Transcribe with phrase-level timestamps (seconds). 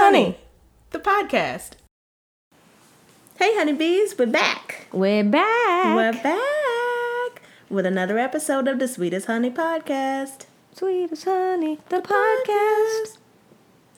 [0.00, 0.38] Honey,
[0.90, 1.70] the podcast.
[3.34, 4.86] Hey, honeybees, we're back.
[4.92, 5.96] We're back.
[5.96, 10.46] We're back with another episode of the Sweetest Honey podcast.
[10.72, 13.18] Sweetest Honey, the podcast.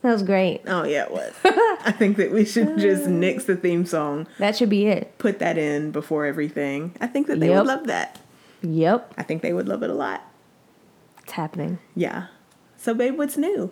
[0.01, 0.63] That was great.
[0.67, 1.35] Oh, yeah, it was.
[1.45, 3.11] I think that we should just mm.
[3.11, 5.19] nix the theme song, That should be it.
[5.19, 6.97] put that in before everything.
[6.99, 7.59] I think that they Yep.
[7.59, 8.19] would love that.
[8.63, 9.13] Yep.
[9.19, 10.23] I think they would love it a lot.
[11.25, 11.79] It's happening.
[11.95, 12.29] Yeah.
[12.79, 13.71] So, babe, what's new?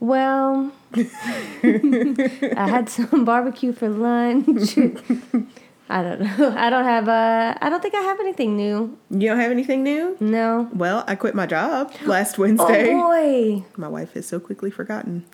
[0.00, 4.76] Well, I had some barbecue for lunch.
[5.88, 6.54] I don't know.
[6.56, 7.56] I don't have a.
[7.60, 8.98] I don't think I have anything new.
[9.10, 10.16] You don't have anything new?
[10.20, 10.68] No.
[10.74, 12.92] Well, I quit my job last Wednesday.
[12.92, 13.64] Oh boy.
[13.76, 15.24] My wife has so quickly forgotten.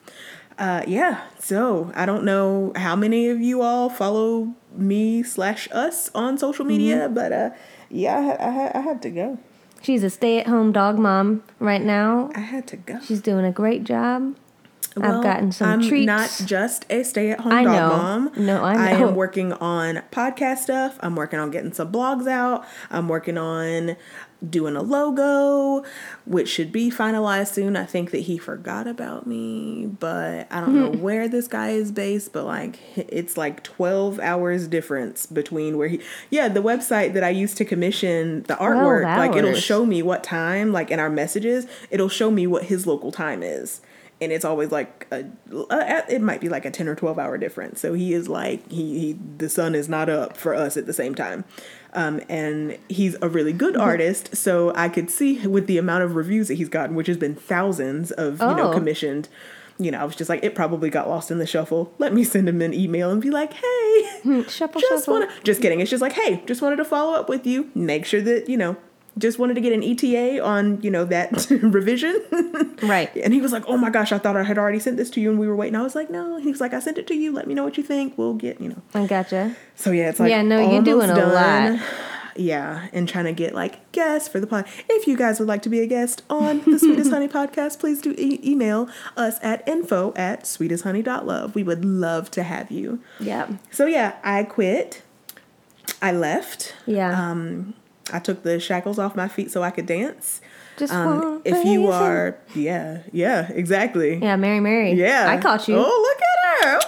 [0.59, 6.11] Uh, yeah, so I don't know how many of you all follow me slash us
[6.15, 7.15] on social media, Mm-hmm.
[7.15, 7.51] but uh,
[7.89, 9.39] yeah, I, I, I had to go.
[9.81, 12.31] She's a stay-at-home dog mom right now.
[12.37, 13.01] I had to go.
[13.01, 14.37] She's doing a great job.
[14.97, 16.07] I've gotten some I'm treats.
[16.07, 17.89] not just a stay-at-home I dog know.
[17.89, 18.33] mom.
[18.37, 20.99] No, I I am working on podcast stuff.
[21.01, 22.65] I'm working on getting some blogs out.
[22.91, 23.97] I'm working on
[24.49, 25.85] doing a logo,
[26.27, 27.77] which should be finalized soon.
[27.77, 31.01] I think that he forgot about me, but I don't know hmm.
[31.01, 32.33] where this guy is based.
[32.33, 36.01] But like, it's like 12 hours difference between where he.
[36.31, 40.25] Yeah, the website that I used to commission the artwork, like it'll show me what
[40.25, 40.73] time.
[40.73, 43.81] Like in our messages, it'll show me what his local time is
[44.23, 45.25] and it's always like a,
[45.71, 47.81] uh, it might be like a 10 or 12 hour difference.
[47.81, 50.93] So he is like he, he the sun is not up for us at the
[50.95, 51.45] same time.
[51.95, 54.35] Um, and he's a really good artist.
[54.37, 57.35] So i could see with the amount of reviews that he's gotten which has been
[57.35, 58.73] thousands of you know Oh.
[58.73, 59.29] commissioned
[59.79, 61.93] you know i was just like it probably got lost in the shuffle.
[61.99, 65.15] Let me send him an email and be like hey Shuffle, just shuffle.
[65.21, 65.81] want to just kidding.
[65.81, 67.71] It's just like hey just wanted to follow up with you.
[67.75, 68.77] Make sure that you know
[69.19, 72.21] just wanted to get an eta on you know that revision
[72.83, 73.15] Right.
[73.23, 75.21] and he was like, "Oh my gosh, I thought I had already sent this to
[75.21, 77.07] you, and we were waiting." I was like, "No." He was like, "I sent it
[77.09, 77.31] to you.
[77.33, 78.17] Let me know what you think.
[78.19, 79.55] We'll get you know." I gotcha.
[79.77, 81.75] So yeah, it's like Yeah, no, you're doing a done.
[81.79, 81.89] lot.
[82.35, 84.65] Yeah, and trying to get like guests for the pod.
[84.89, 88.01] If you guys would like to be a guest on the Sweetest Honey podcast, please
[88.01, 88.89] do e- email
[89.19, 91.55] us at info at sweetesthoney.love.
[91.55, 93.01] We would love to have you.
[93.21, 93.49] Yeah.
[93.71, 95.03] So yeah, I quit.
[96.01, 96.75] I left.
[96.87, 97.31] Yeah.
[97.31, 97.75] Um,
[98.13, 100.41] I took the shackles off my feet so I could dance.
[100.77, 104.17] Just Um, if you are, yeah, yeah, exactly.
[104.17, 104.93] Yeah, Mary Mary.
[104.93, 105.27] Yeah.
[105.29, 105.77] I caught you.
[105.77, 106.77] Oh, look at her.
[106.77, 106.87] Okay.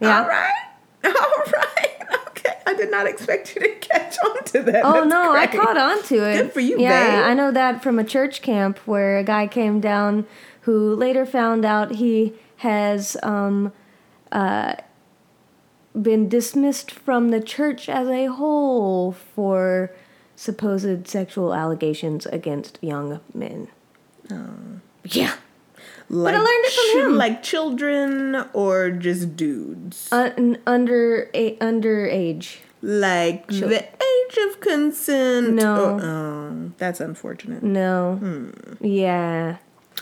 [0.00, 0.20] Yeah.
[0.20, 0.52] All right.
[1.04, 2.18] All right.
[2.28, 2.54] Okay.
[2.66, 4.84] I did not expect you to catch on to that.
[4.84, 6.42] Oh That's no, I caught on to it.
[6.42, 7.24] Good for you, Yeah, babe.
[7.26, 10.26] I know that from a church camp where a guy came down
[10.62, 13.72] who later found out he has um,
[14.30, 14.74] uh,
[16.00, 19.92] been dismissed from the church as a whole for
[20.38, 23.66] supposed sexual allegations against young men.
[25.04, 25.34] Yeah,
[26.10, 27.16] Like, I learned it from chil- him.
[27.16, 30.08] Like children or just dudes?
[30.12, 32.58] Un- under a underage.
[32.82, 35.54] like the age of consent.
[35.54, 35.98] No.
[36.00, 37.62] Oh, oh, that's unfortunate.
[37.62, 38.16] No.
[38.20, 38.84] Hmm.
[38.84, 39.56] Yeah.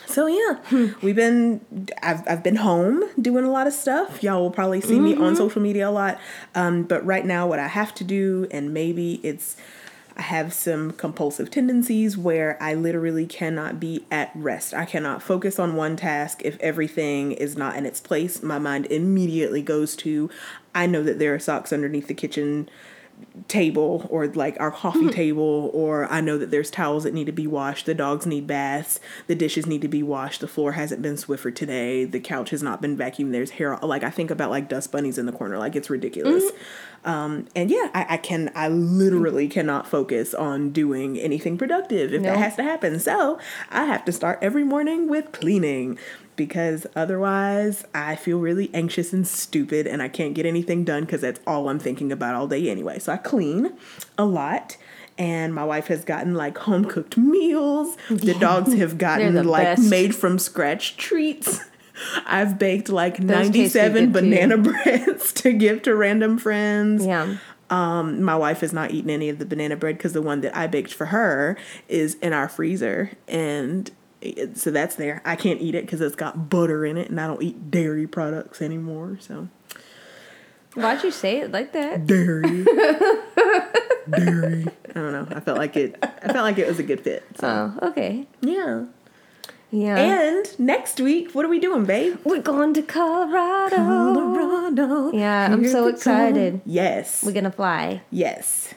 [0.07, 1.61] So yeah, we've been
[2.03, 4.23] I've I've been home doing a lot of stuff.
[4.23, 6.19] Y'all will probably see me on social media a lot.
[6.55, 9.57] Um, but right now what I have to do and maybe it's
[10.17, 14.73] I have some compulsive tendencies where I literally cannot be at rest.
[14.73, 18.43] I cannot focus on one task if everything is not in its place.
[18.43, 20.31] My mind immediately goes to
[20.75, 22.69] I know that there are socks underneath the kitchen
[23.49, 25.09] table or like our coffee mm-hmm.
[25.11, 28.47] table or I know that there's towels that need to be washed, the dogs need
[28.47, 32.51] baths, the dishes need to be washed, the floor hasn't been Swiffered today, the couch
[32.51, 35.33] has not been vacuumed, there's hair like I think about like dust bunnies in the
[35.33, 36.45] corner, like it's ridiculous.
[36.45, 36.57] Mm-hmm.
[37.07, 42.23] Um and yeah, I, I can I literally cannot focus on doing anything productive if
[42.23, 42.99] that has to happen.
[43.01, 43.39] So
[43.71, 45.99] I have to start every morning with cleaning
[46.37, 51.23] because otherwise I feel really anxious and stupid and I can't get anything done because
[51.23, 52.99] that's all I'm thinking about all day anyway.
[52.99, 53.73] So I clean
[54.19, 54.77] a lot.
[55.19, 57.97] And my wife has gotten like home cooked meals.
[58.11, 59.89] The dogs have gotten the like best.
[59.89, 61.61] made from scratch treats.
[62.27, 64.11] I've baked like Those 97 good, too.
[64.13, 67.05] banana breads to give to random friends.
[67.07, 67.37] Yeah.
[67.71, 70.57] Um, my wife has not eaten any of the banana bread because the one that
[70.57, 71.57] I baked for her
[71.89, 73.91] is in our freezer, and
[74.21, 75.21] it, so that's there.
[75.25, 78.07] I can't eat it because it's got butter in it, and I don't eat dairy
[78.07, 79.19] products anymore.
[79.21, 79.49] So
[80.75, 82.07] Why'd you say it like that?
[82.07, 82.65] dairy,
[84.11, 84.67] dairy.
[84.91, 85.27] I don't know.
[85.31, 85.97] I felt like it.
[86.03, 87.25] I felt like it was a good fit.
[87.41, 88.27] So Oh, okay.
[88.43, 88.85] yeah.
[89.71, 89.97] Yeah.
[89.97, 92.19] And next week, what are we doing, babe?
[92.25, 93.77] We're going to Colorado.
[93.77, 95.13] Colorado.
[95.13, 96.61] Yeah, I'm so excited.
[96.65, 97.23] Yes.
[97.25, 98.03] We're gonna fly.
[98.11, 98.73] yes.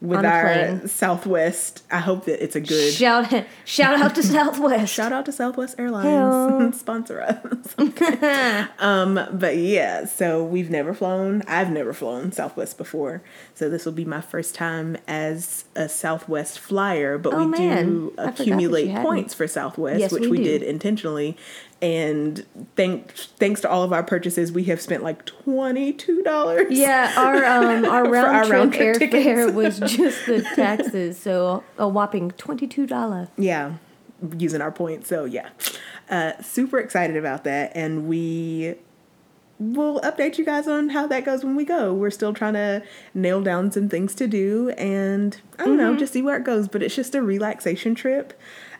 [0.00, 0.86] With our.
[0.88, 1.82] Southwest.
[1.90, 4.92] I hope that it's a good Shout shout out to Southwest.
[4.92, 6.78] Shout out to Southwest Airlines.
[6.80, 7.74] Sponsor us.
[8.78, 11.42] um, but yeah, so we've never flown.
[11.46, 13.22] I've never flown Southwest before.
[13.54, 17.62] So this will be my first time as a Southwest flyer, but Oh, we do
[17.62, 18.10] man.
[18.16, 21.36] That accumulate points for Southwest, Yes, which we we, did intentionally.
[21.82, 22.44] And
[22.76, 26.66] thank thanks to all of our purchases, we have spent like twenty two dollars.
[26.70, 31.64] Yeah, our um our round our trip round trip airfare was just the taxes, so
[31.78, 33.28] a whopping twenty two dollar.
[33.38, 33.74] yeah
[34.36, 35.48] using our points so yeah.
[36.10, 38.74] Uh super excited about that and we
[39.58, 41.92] will update you guys on how that goes when we go.
[41.94, 42.82] We're still trying to
[43.14, 46.66] nail down some things to do and i don't know just see where it goes
[46.68, 48.32] but it's just a relaxation trip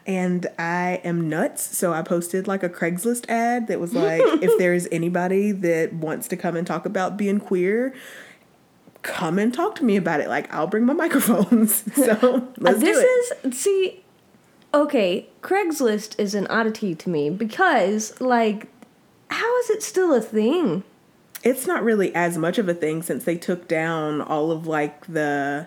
[0.06, 1.76] and I am nuts.
[1.76, 6.29] So I posted like a Craigslist ad that was like, if there's anybody that wants
[6.29, 7.94] to come and talk about being queer,
[9.02, 10.29] come and talk to me about it.
[10.29, 11.85] Like I'll bring my microphones.
[11.94, 13.49] So let's this do it.
[13.49, 14.02] is see,
[14.73, 18.69] okay, Craigslist is an oddity to me because like,
[19.31, 20.85] how is it still a thing?
[21.43, 25.06] it's not really as much of a thing since they took down all of like
[25.06, 25.67] the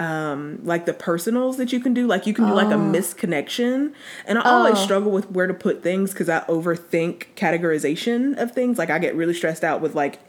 [0.00, 3.92] um like the personals that you can do like you can do like a misconnection.
[4.26, 4.84] And i always Oh.
[4.84, 8.78] struggle with where to put things because i overthink categorization of things.
[8.78, 10.20] Like i get really stressed out with like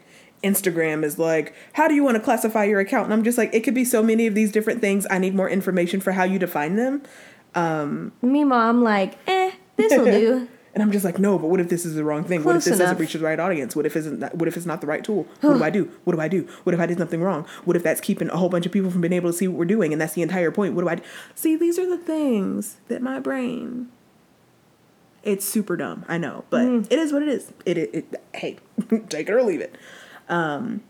[0.42, 3.04] instagram is like how do you want to classify your account?
[3.04, 5.06] And i'm just like it could be so many of these different things.
[5.10, 7.02] I need more information for how you define them.
[8.22, 10.48] Meanwhile, I'm like, eh, this'll do.
[10.72, 12.44] And I'm just like, no, but what if this is the wrong thing?
[12.44, 13.74] what if Close this doesn't reach the right audience?
[13.74, 15.26] What if isn't that, what if it's not the right tool?
[15.40, 15.90] What do I do?
[16.04, 16.48] What do I do?
[16.62, 17.44] What if I did something wrong?
[17.64, 19.58] What if that's keeping a whole bunch of people from being able to see what
[19.58, 20.74] we're doing and that's the entire point?
[20.74, 21.02] What do I do?
[21.34, 23.90] See, these are the things that my brain
[25.22, 27.52] it's super dumb, I know, but it is what it is.
[27.66, 28.56] It, it, it hey,
[29.08, 29.76] take it or leave it.
[30.28, 30.82] Um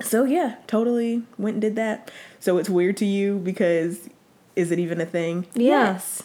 [0.00, 2.10] so yeah, totally went and did that.
[2.38, 4.08] So it's weird to you because
[4.56, 5.46] is it even a thing?
[5.54, 5.92] Yeah.
[5.92, 6.22] Yes.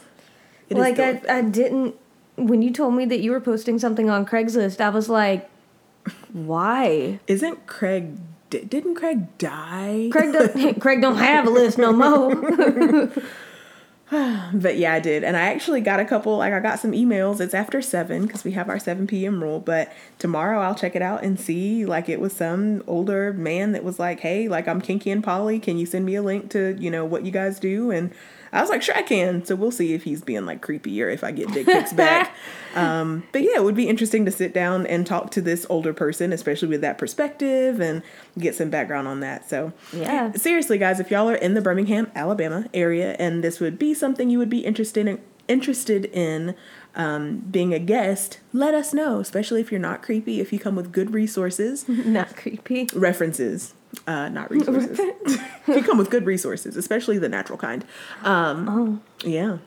[0.70, 1.96] It like I, I didn't
[2.38, 5.50] when you told me that you were posting something on Craigslist, I was like,
[6.34, 7.20] why?
[7.28, 8.18] Isn't Craig?
[8.50, 10.10] Didn't Craig die?
[10.12, 13.12] Craig don't, Craig don't have a list no more.
[14.54, 16.38] But yeah, I did, and I actually got a couple.
[16.38, 17.42] Like I got some emails.
[17.42, 19.42] It's after seven because we have our seven p.m.
[19.42, 19.60] rule.
[19.60, 21.88] But tomorrow I'll check it out and see.
[21.88, 25.60] Like it was some older man that was like, "Hey, like I'm kinky and poly.
[25.60, 28.14] Can you send me a link to you know what you guys do?" And
[28.56, 31.10] I was like, "Sure, I can." So we'll see if he's being like creepy or
[31.10, 32.36] if I get dick pics back.
[32.76, 35.94] Um, but yeah, it would be interesting to sit down and talk to this older
[35.94, 38.04] person, especially with that perspective, and
[38.38, 39.50] get some background on that.
[39.50, 40.34] So Yeah.
[40.34, 44.30] seriously, guys, if y'all are in the Birmingham, Alabama area, and this would be something
[44.30, 46.54] you would be interested in, interested in
[46.96, 49.22] um, being a guest, let us know.
[49.22, 52.90] Especially if you're not creepy, if you come with good resources, Not creepy.
[52.94, 53.74] references,
[54.08, 55.00] uh, not resources.
[55.00, 57.86] if you come with good resources, especially the natural kind.
[58.24, 59.28] Um, Oh.
[59.28, 59.58] Yeah,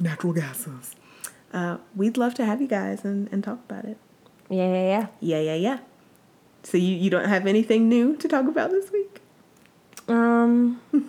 [0.00, 0.94] natural gases.
[1.52, 3.96] Uh, we'd love to have you guys and, and talk about it.
[4.50, 5.06] Yeah, yeah, yeah.
[5.20, 5.78] Yeah, yeah, yeah.
[6.62, 9.20] So you, you don't have anything new to talk about this week?
[10.08, 10.80] Um,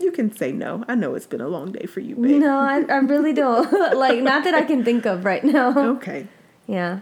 [0.00, 0.84] You can say no.
[0.88, 2.40] I know it's been a long day for you, babe.
[2.40, 3.72] no, I, I really don't.
[3.96, 5.72] like, not that I can think of right now.
[5.96, 6.26] Okay.
[6.66, 7.00] Yeah.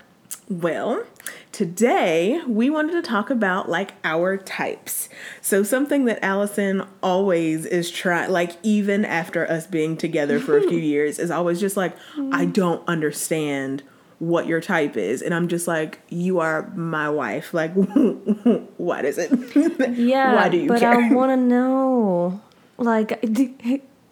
[0.49, 1.03] Well,
[1.52, 5.08] today we wanted to talk about like our types.
[5.40, 10.62] So something that Allison always is trying like even after us being together for a
[10.62, 11.94] few years is always just like
[12.32, 12.52] I hmm.
[12.52, 13.82] don't understand
[14.18, 17.52] what your type is and I'm just like you are my wife.
[17.52, 17.73] Like
[18.76, 19.30] what is it?
[19.92, 20.35] Yeah.
[20.35, 20.92] Why do you but care?
[20.92, 22.40] I want to know.
[22.78, 23.12] Like,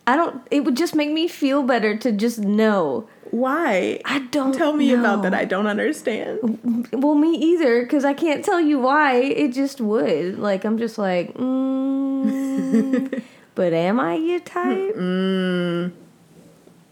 [0.07, 3.09] I don't, it would just make me feel better to just know.
[3.31, 4.01] Why?
[4.05, 5.35] I don't Tell me about that.
[5.35, 6.89] I don't understand.
[6.93, 9.17] Well, me either, because I can't tell you why.
[9.17, 10.39] It just would.
[10.39, 13.23] Like, I'm just like, mm,
[13.55, 14.95] but am I your type?
[14.97, 15.93] Mm.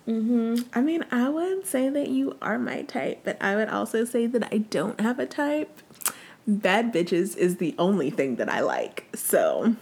[0.07, 4.05] hmm I mean, I would say that you are my type, but I would also
[4.05, 5.83] say that I don't have a type.
[6.47, 9.07] Bad bitches is the only thing that I like.
[9.15, 9.75] So,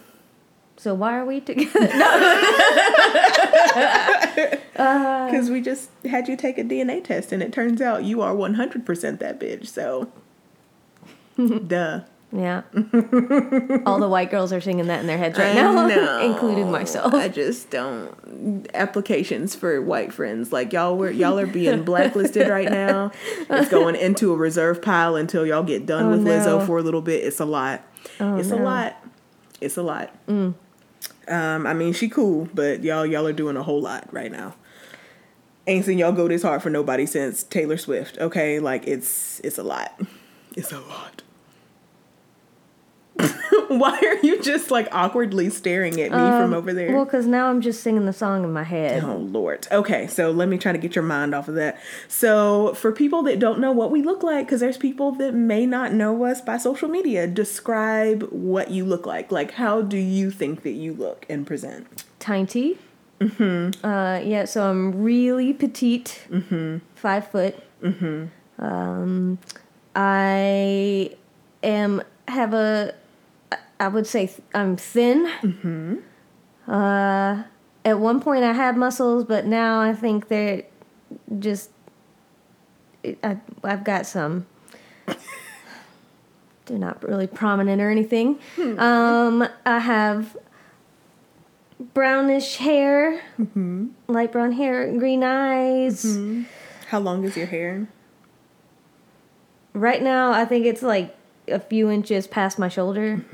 [0.78, 1.70] So why are we together?
[4.72, 8.34] because we just had you take a DNA test and it turns out you are
[8.34, 9.66] 100% that bitch.
[9.68, 10.10] So,
[11.66, 12.00] duh.
[12.32, 12.62] yeah.
[13.86, 16.20] All the white girls are singing that in their heads right I now, know.
[16.20, 17.14] including myself.
[17.14, 22.70] I just don't applications for white friends like y'all were y'all are being blacklisted right
[22.70, 23.12] now.
[23.48, 26.82] It's going into a reserve pile until y'all get done Oh, with Lizzo for a
[26.82, 27.24] little bit.
[27.24, 27.82] It's a lot.
[28.20, 28.60] Oh, it's a no.
[28.60, 28.64] Mm.
[28.64, 28.96] lot.
[29.60, 30.14] It's a lot.
[31.28, 34.54] Um, I mean she cool, but y'all y'all are doing a whole lot right now.
[35.66, 38.18] Ain't seen y'all go this hard for nobody since Taylor Swift.
[38.18, 40.00] Okay, like it's it's a lot.
[40.54, 41.22] It's a lot.
[43.68, 46.94] Why are you just like awkwardly staring at me from over there?
[46.94, 49.02] Well, because now I'm just singing the song in my head.
[49.02, 49.66] Oh Lord.
[49.70, 51.80] Okay, so let me try to get your mind off of that.
[52.08, 55.66] So for people that don't know what we look like, because there's people that may
[55.66, 59.32] not know us by social media, describe what you look like.
[59.32, 62.04] Like how do you think that you look and present?
[62.18, 62.78] Tiny.
[63.20, 63.84] Mm-hmm.
[63.84, 66.26] Uh, yeah, so I'm really petite.
[66.30, 66.78] Mm-hmm.
[66.94, 67.56] Five foot.
[67.82, 68.64] Mm-hmm.
[68.64, 69.38] Um,
[69.94, 71.16] I
[71.62, 72.94] am have a.
[73.78, 75.26] I would say th- I'm thin.
[75.42, 75.96] Mm-hmm.
[76.70, 77.42] Uh,
[77.84, 80.64] at one point I had muscles, but now I think they're
[81.38, 81.70] just.
[83.22, 84.46] I, I've got some.
[86.66, 88.40] They're not really prominent or anything.
[88.56, 88.76] Hmm.
[88.80, 90.36] Um, I have
[91.94, 93.88] brownish hair, Mm-hmm.
[94.08, 96.18] light brown hair, green eyes.
[96.88, 97.86] How long is your hair?
[99.74, 101.14] Right now, I think it's like
[101.48, 103.24] a few inches past my shoulder.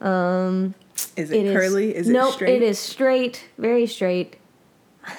[0.00, 0.74] Um,
[1.16, 1.94] Is it, it is curly?
[1.94, 2.56] Is it nope, straight?
[2.56, 4.36] it is straight, very straight.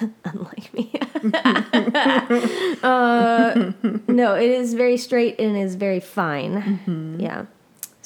[0.24, 0.92] Unlike me.
[2.82, 3.72] uh,
[4.08, 6.62] no, it is very straight and is very fine.
[6.86, 7.20] Mm-hmm.
[7.20, 7.46] Yeah.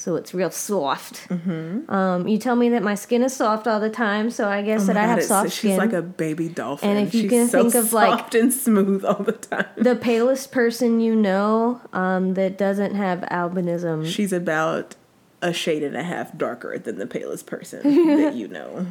[0.05, 1.29] So it's real soft.
[1.31, 4.83] Um, you tell me that my skin is soft all the time, so I guess
[4.83, 5.71] Oh that my I have soft she's skin.
[5.71, 6.91] She's like a baby dolphin.
[6.91, 9.65] And if you she's can so think of, like- soft and smooth all the time.
[9.79, 14.05] the palest person you know um, that doesn't have albinism.
[14.07, 14.95] She's about
[15.41, 17.81] a shade and a half darker than the palest person
[18.19, 18.87] that you know.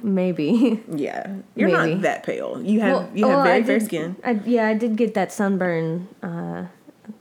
[0.02, 0.82] Maybe.
[0.90, 1.92] yeah, you're Maybe.
[1.94, 2.60] not that pale.
[2.60, 4.16] You have Well, you have oh, I very fair skin.
[4.24, 6.68] I, yeah, I did get that sunburn uh, a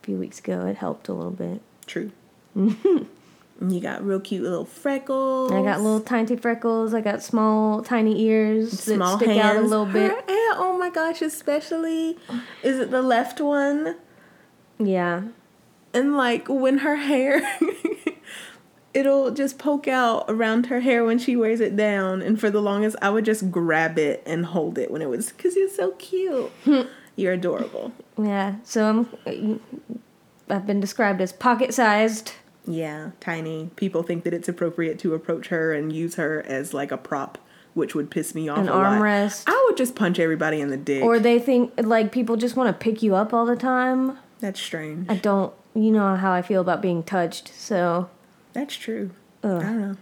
[0.02, 0.66] few weeks ago.
[0.66, 1.62] It helped a little bit.
[1.86, 2.12] True.
[3.64, 5.52] You got real cute little freckles.
[5.52, 6.96] I got little tiny freckles.
[6.96, 9.58] I got small, tiny ears small that stick hands.
[9.58, 10.10] out a little bit.
[10.10, 10.24] Her
[10.56, 12.18] oh my gosh, especially
[12.64, 13.98] is it the left one?
[14.80, 15.26] Yeah.
[15.94, 17.42] And like when her hair
[18.96, 22.62] it'll just poke out around her hair when she wears it down and for the
[22.62, 25.92] longest I would just grab it and hold it when it was cuz you're so
[25.92, 26.52] cute.
[27.16, 27.92] you're adorable.
[28.18, 28.56] Yeah.
[28.64, 29.60] So I'm.
[30.50, 32.34] I've been described as pocket-sized.
[32.66, 33.72] Yeah, tiny.
[33.76, 37.38] People think that it's appropriate to approach her and use her as like a prop,
[37.74, 39.44] which would piss me off An armrest.
[39.48, 41.04] I would just punch everybody in the dick.
[41.04, 44.18] Or they think like people just want to pick you up all the time.
[44.40, 45.10] That's strange.
[45.10, 45.54] I don't.
[45.74, 47.48] You know how I feel about being touched.
[47.56, 48.10] So
[48.54, 49.12] That's true.
[49.44, 49.62] Ugh.
[49.62, 49.98] I don't know.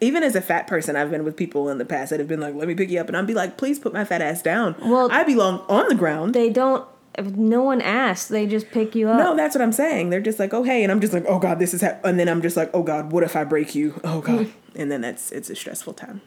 [0.00, 2.40] Even as a fat person, I've been with people in the past that have been
[2.40, 4.42] like, "Let me pick you up," and I'd be like, "Please put my fat ass
[4.42, 6.34] down." Well- I belong on the ground.
[6.34, 6.84] they don't.
[7.16, 9.18] If no one asks, they just pick you up.
[9.18, 10.10] no, that's what I'm saying.
[10.10, 11.96] They're just like, "Oh hey," and I'm just like, "Oh god, this is," ha-.
[12.04, 14.90] and then I'm just like, "Oh god, what if I break you?" Oh god, and
[14.90, 16.22] then that's it's a stressful time.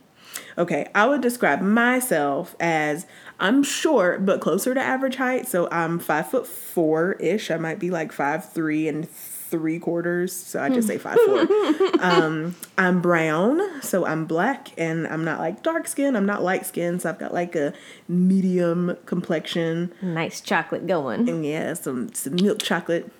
[0.57, 3.05] Okay, I would describe myself as
[3.39, 7.51] I'm short but closer to average height, so I'm five foot four ish.
[7.51, 9.07] I might be like five three and
[9.49, 11.39] three quarters, so I just say five four.
[12.01, 16.15] um, I'm brown, so I'm black, and I'm not like dark skin.
[16.15, 17.73] I'm not light skin, so I've got like a
[18.07, 19.93] medium complexion.
[20.01, 21.27] Nice chocolate going.
[21.29, 23.11] And yeah, some some milk chocolate.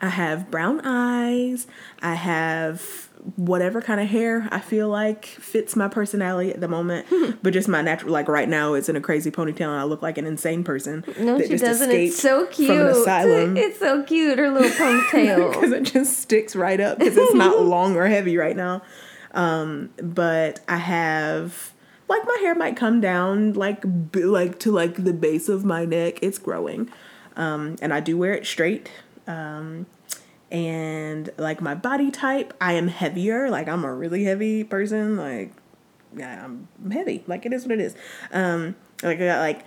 [0.00, 1.66] I have brown eyes.
[2.00, 7.06] I have whatever kind of hair I feel like fits my personality at the moment.
[7.42, 10.02] but just my natural like right now it's in a crazy ponytail and I look
[10.02, 11.04] like an insane person.
[11.18, 11.90] No, that she just doesn't.
[11.90, 12.68] It's so cute.
[12.68, 13.56] From an asylum.
[13.56, 14.38] It's so cute.
[14.38, 15.52] Her little ponytail.
[15.52, 18.82] Because it just sticks right up because it's not long or heavy right now.
[19.32, 21.72] Um, but I have
[22.08, 25.84] like my hair might come down like b- like to like the base of my
[25.84, 26.18] neck.
[26.22, 26.90] It's growing,
[27.36, 28.90] um, and I do wear it straight.
[29.26, 29.86] Um,
[30.50, 33.50] and like my body type, I am heavier.
[33.50, 35.16] Like I'm a really heavy person.
[35.16, 35.52] Like
[36.16, 37.24] yeah, I'm heavy.
[37.26, 37.94] Like it is what it is.
[38.32, 39.64] Um, like I got like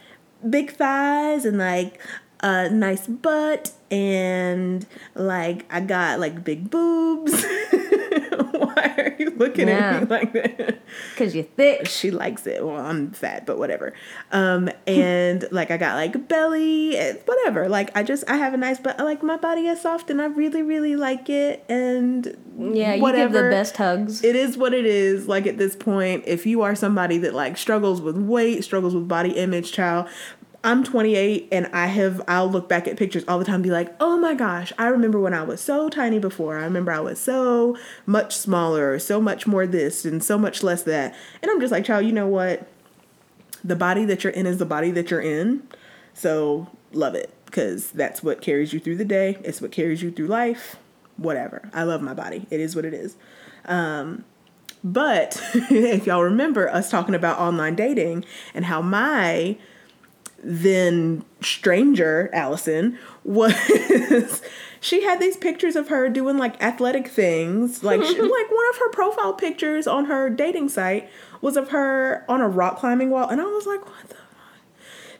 [0.50, 2.00] big thighs and like
[2.42, 7.46] a nice butt and like I got like big boobs.
[9.22, 9.98] You looking Yeah.
[9.98, 10.80] at me like that?
[11.14, 11.88] Because you're thick.
[11.88, 12.66] She likes it.
[12.66, 13.94] Well, I'm fat, but whatever.
[14.32, 17.70] Um, and like I got like belly, and whatever.
[17.70, 20.26] Like I just I have a nice but Like my body is soft, and I
[20.26, 21.64] really really like it.
[21.70, 23.34] And Yeah, you whatever.
[23.34, 24.24] give the best hugs.
[24.24, 25.28] It is what it is.
[25.28, 29.08] Like at this point, if you are somebody that like struggles with weight, struggles with
[29.08, 30.08] body image, child.
[30.64, 33.72] I'm 28 and I have I'll look back at pictures all the time and be
[33.72, 36.58] like, "Oh my gosh, I remember when I was so tiny before.
[36.58, 40.84] I remember I was so much smaller, so much more this and so much less
[40.84, 42.68] that." And I'm just like, "Child, you know what?
[43.64, 45.64] The body that you're in is the body that you're in.
[46.14, 49.38] So, love it cuz that's what carries you through the day.
[49.44, 50.78] It's what carries you through life.
[51.18, 51.70] Whatever.
[51.74, 52.46] I love my body.
[52.50, 53.16] It is what it is.
[53.66, 54.26] Um,
[54.84, 59.58] but if y'all remember us talking about online dating and how my
[60.44, 64.42] then stranger Allison was
[64.82, 67.84] she had these pictures of her doing like athletic things.
[67.84, 72.26] Like she, like one of her profile pictures on her dating site was of her
[72.28, 74.16] on a rock climbing wall, and I was like, what the.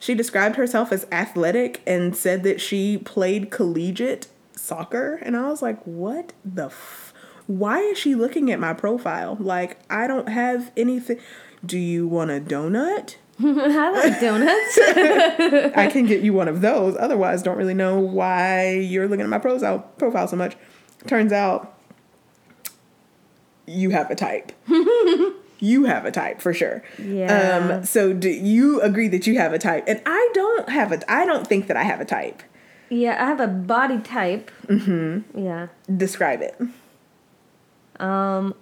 [0.00, 4.26] She described herself as athletic and said that she played collegiate
[4.56, 6.66] soccer, and I was like, what the.
[6.66, 7.14] F-
[7.46, 9.36] Why is she looking at my profile?
[9.38, 11.20] Like I don't have anything.
[11.64, 13.14] Do you want a donut?
[13.44, 14.78] I like donuts.
[15.76, 16.96] I can get you one of those.
[16.98, 20.56] Otherwise, don't really know why you're looking at my profile profile so much.
[21.06, 21.76] Turns out
[23.66, 24.52] you have a type.
[25.58, 26.82] you have a type for sure.
[26.98, 27.76] Yeah.
[27.78, 29.84] Um, so do you agree that you have a type?
[29.86, 31.12] And I don't have a.
[31.12, 32.42] I don't think that I have a type.
[32.90, 34.50] yeah, I have a body type.
[34.66, 35.38] Mm-hmm.
[35.38, 35.68] Yeah.
[35.96, 36.60] Describe it.
[38.00, 38.54] Um,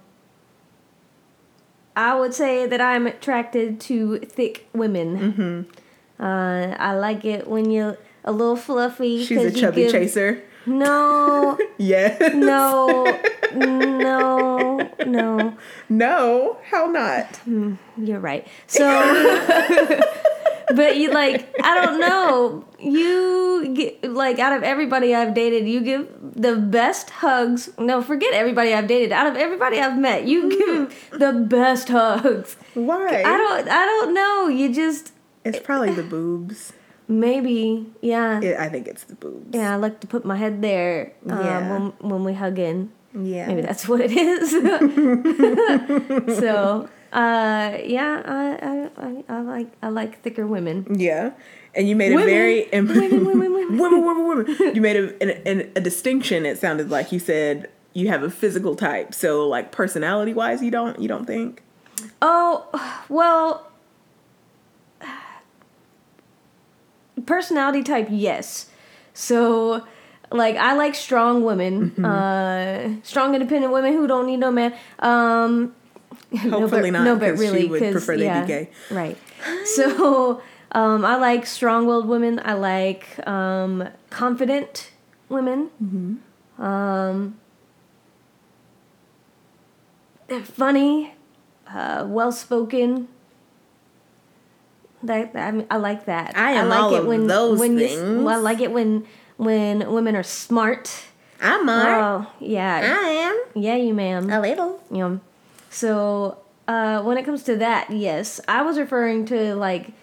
[1.95, 5.67] I would say that I'm attracted to thick women.
[6.17, 6.23] Mm-hmm.
[6.23, 9.23] Uh, I like it when you're a little fluffy.
[9.25, 10.43] She's a chubby give- chaser.
[10.67, 12.35] No, Yes.
[12.35, 13.05] no,
[13.55, 15.57] no, no.
[15.89, 16.57] No.
[16.69, 17.39] How not?
[17.97, 18.47] You're right.
[18.67, 18.87] So,
[20.75, 22.65] but you like, I don't know.
[22.79, 27.69] You get, like out of everybody I've dated, you give the best hugs.
[27.77, 29.11] No, forget everybody I've dated.
[29.11, 32.55] Out of everybody I've met, you give the best hugs.
[32.73, 33.21] Why?
[33.23, 33.67] I don't.
[33.69, 34.47] I don't know.
[34.47, 35.13] You just
[35.45, 36.73] It's probably the boobs.
[37.07, 37.85] maybe.
[38.01, 38.39] Yeah.
[38.41, 39.55] It, I think it's the boobs.
[39.55, 39.73] Yeah.
[39.73, 41.69] I like to put my head there um, Yeah.
[41.71, 42.91] when when we hug in.
[43.13, 43.47] Yeah.
[43.47, 44.51] Maybe that's what it is.
[46.39, 50.85] so, uh, yeah, I, I, I, I like I like thicker women.
[50.99, 51.31] Yeah.
[51.73, 52.27] And you made Women.
[52.27, 53.77] a very Women, women, women.
[53.77, 54.75] women, women, women.
[54.75, 56.45] You made a, an, an, a distinction.
[56.45, 59.13] It sounded like you said you have a physical type.
[59.13, 61.63] So like personality wise, you don't you don't think?
[62.21, 62.67] Oh,
[63.09, 63.71] well,
[67.25, 68.69] personality type, yes.
[69.13, 69.85] So,
[70.31, 72.05] like, I like strong women, Mm-hmm.
[72.05, 74.73] uh, strong, independent women who don't need no man.
[74.99, 75.75] Um,
[76.45, 78.69] no, Hopefully but, not, No, but 'cause she really, would prefer they be yeah, gay.
[78.89, 79.17] Right.
[79.65, 80.41] So,
[80.71, 82.39] um, I like strong-willed women.
[82.43, 84.91] I like um, confident
[85.29, 85.69] women.
[85.83, 86.63] Mm-hmm.
[86.63, 87.39] Um,
[90.27, 91.15] they're funny,
[91.67, 93.07] uh, well-spoken.
[95.03, 96.37] That I, mean, I like that.
[96.37, 98.23] I am like all it of when, those when you things.
[98.23, 99.05] well, I like it when
[99.37, 101.05] when women are smart.
[101.41, 101.87] I'm smart.
[102.03, 104.29] Oh yeah, I am yeah, you ma'am.
[104.29, 104.79] A little.
[104.91, 105.17] Yeah.
[105.71, 109.93] So uh, when it comes to that, yes, I was referring to like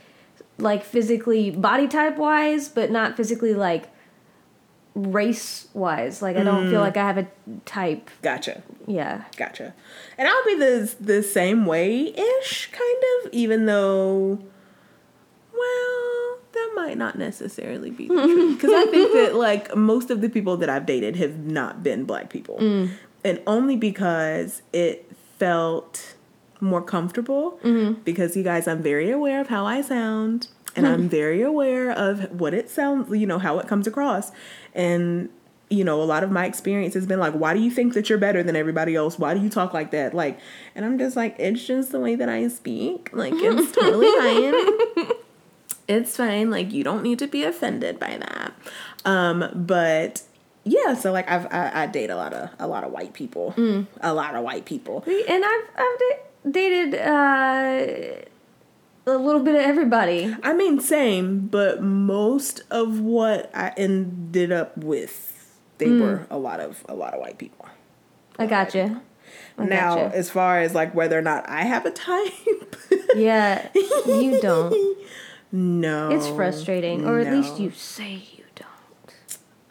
[0.58, 3.84] like physically body type wise, but not physically like
[4.94, 6.20] race wise.
[6.22, 6.70] Like I don't Mm.
[6.70, 7.28] feel like I have a
[7.66, 8.10] type.
[8.22, 8.62] Gotcha.
[8.86, 9.24] Yeah.
[9.36, 9.74] Gotcha.
[10.16, 14.38] And I'll be the the same way ish, kind of, even though,
[15.52, 18.54] well, that might not necessarily be the truth.
[18.60, 22.04] Because I think that like most of the people that I've dated have not been
[22.04, 22.58] black people,
[23.24, 25.04] and only because it
[25.38, 26.14] felt
[26.60, 27.58] more comfortable.
[28.04, 30.48] Because you guys, I'm very aware of how I sound.
[30.76, 34.30] And I'm very aware of what it sounds, you know, how it comes across.
[34.74, 35.28] And
[35.70, 38.08] you know, a lot of my experience has been like, why do you think that
[38.08, 39.18] you're better than everybody else?
[39.18, 40.14] Why do you talk like that?
[40.14, 40.38] Like,
[40.74, 43.10] and I'm just like, it's just the way that I speak.
[43.12, 45.10] Like, it's totally fine.
[45.88, 46.50] It's fine.
[46.50, 48.52] Like, you don't need to be offended by that.
[49.06, 50.22] Um, but
[50.64, 53.54] yeah, so like I've I, I date a lot of a lot of white people,
[54.00, 55.04] a lot of white people.
[55.06, 58.24] And I've I've da- dated uh,
[59.06, 60.34] a little bit of everybody.
[60.42, 66.60] I mean, same, but most of what I ended up with, they were a lot
[66.60, 67.66] of a lot of white people.
[68.38, 69.02] I gotcha.
[69.58, 70.16] I now, gotcha.
[70.16, 72.76] as far as like whether or not I have a type,
[73.16, 74.98] Yeah, you don't.
[75.52, 78.37] no, It's frustrating, or at least you say you.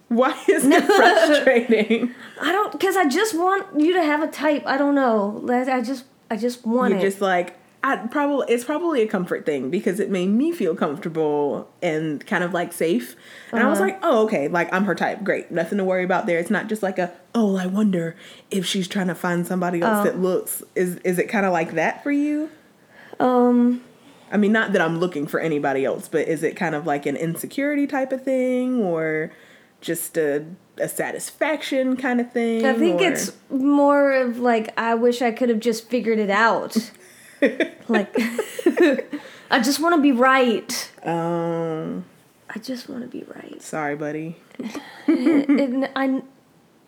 [0.10, 2.13] Why is it frustrating?
[2.41, 4.63] I don't, because I just want you to have a type.
[4.65, 5.46] I don't know.
[5.50, 7.02] I just, I just want you it.
[7.02, 11.70] just like I probably it's probably a comfort thing because it made me feel comfortable
[11.82, 13.15] and kind of like safe.
[13.52, 13.89] And I was Uh-huh.
[13.89, 15.24] like, oh okay, like I'm her type.
[15.24, 16.39] Great, nothing to worry about there.
[16.39, 18.15] It's not just like a oh I wonder
[18.50, 20.04] if she's trying to find somebody else Oh.
[20.06, 20.63] that looks.
[20.76, 22.50] Is is it kind of like that for you?
[23.20, 23.82] um,
[24.32, 27.06] I mean, not that I'm looking for anybody else, but is it kind of like
[27.06, 29.32] an insecurity type of thing or
[29.82, 30.46] just a
[30.80, 32.66] a satisfaction kind of thing?
[32.66, 36.30] I think or- it's more of like I wish I could have just figured it
[36.30, 36.92] out.
[37.88, 38.13] like,
[39.52, 40.92] I just want to be right.
[41.04, 42.06] um.
[42.50, 43.62] I just want to be right.
[43.62, 44.38] Sorry, buddy.
[44.60, 46.22] it, it, I,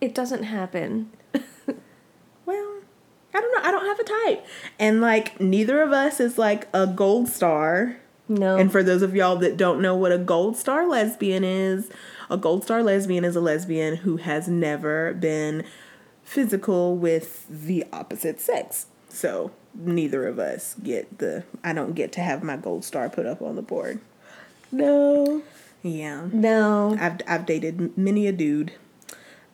[0.00, 1.10] it doesn't happen.
[2.46, 2.80] well,
[3.34, 3.68] I don't know.
[3.68, 4.46] I don't have a type.
[4.78, 7.98] And like neither of us is like a gold star.
[8.26, 8.56] No.
[8.56, 11.90] And for those of y'all that don't know what a gold star lesbian is,
[12.30, 15.64] a gold star lesbian is a lesbian who has never been
[16.22, 18.86] physical with the opposite sex.
[19.08, 23.26] So neither of us get the I don't get to have my gold star put
[23.26, 24.00] up on the board.
[24.72, 25.42] no.
[25.82, 26.28] Yeah.
[26.32, 26.96] No.
[27.00, 28.72] I've I've dated many a dude.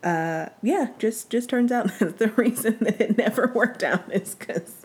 [0.02, 4.34] Uh yeah, just just turns out that the reason that it never worked out is
[4.34, 4.84] cuz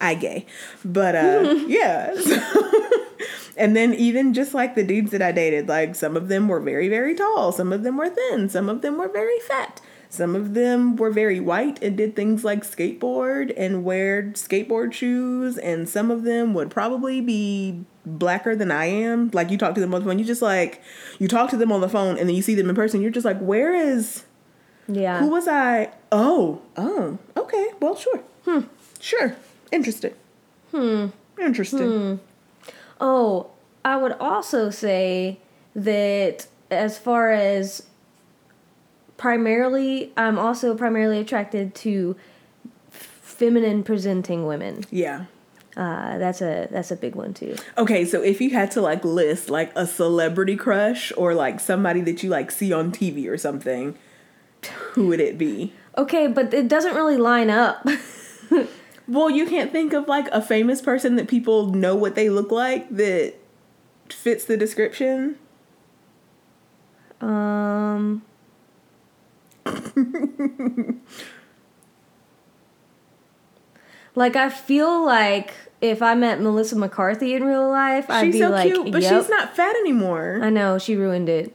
[0.00, 0.46] I gay.
[0.84, 2.14] But uh yeah.
[2.18, 2.65] so-
[3.56, 6.60] and then even just like the dudes that I dated, like some of them were
[6.60, 9.80] very very tall, some of them were thin, some of them were very fat.
[10.08, 15.58] Some of them were very white and did things like skateboard and wear skateboard shoes,
[15.58, 19.30] and some of them would probably be blacker than I am.
[19.32, 20.80] Like you talk to them on the phone, you just like
[21.18, 23.10] you talk to them on the phone and then you see them in person, you're
[23.10, 24.22] just like, where is
[24.86, 25.18] Yeah.
[25.18, 25.90] who was I?
[26.12, 28.20] Oh, oh, okay, well sure.
[28.44, 28.60] Hmm.
[29.00, 29.34] Sure.
[29.72, 30.14] Interested.
[30.70, 31.06] Hmm.
[31.38, 32.20] Interested.
[33.00, 33.50] Oh,
[33.84, 35.38] I would also say
[35.74, 37.86] that as far as
[39.16, 42.16] primarily, I'm also primarily attracted to
[42.90, 44.84] feminine presenting women.
[44.90, 45.26] Yeah.
[45.76, 47.54] Uh, that's a that's a big one too.
[47.76, 52.00] Okay, so if you had to like list like a celebrity crush or like somebody
[52.00, 53.94] that you like see on TV or something,
[54.92, 55.74] who would it be?
[55.98, 57.86] Okay, but it doesn't really line up.
[59.08, 62.50] Well, you can't think of like a famous person that people know what they look
[62.50, 63.34] like that
[64.08, 65.38] fits the description.
[67.20, 68.22] um.
[74.14, 78.50] like I feel like if I met Melissa McCarthy in real life, I'd be so
[78.50, 79.12] like, cute, but yep.
[79.12, 80.40] she's not fat anymore.
[80.42, 81.54] I know she ruined it.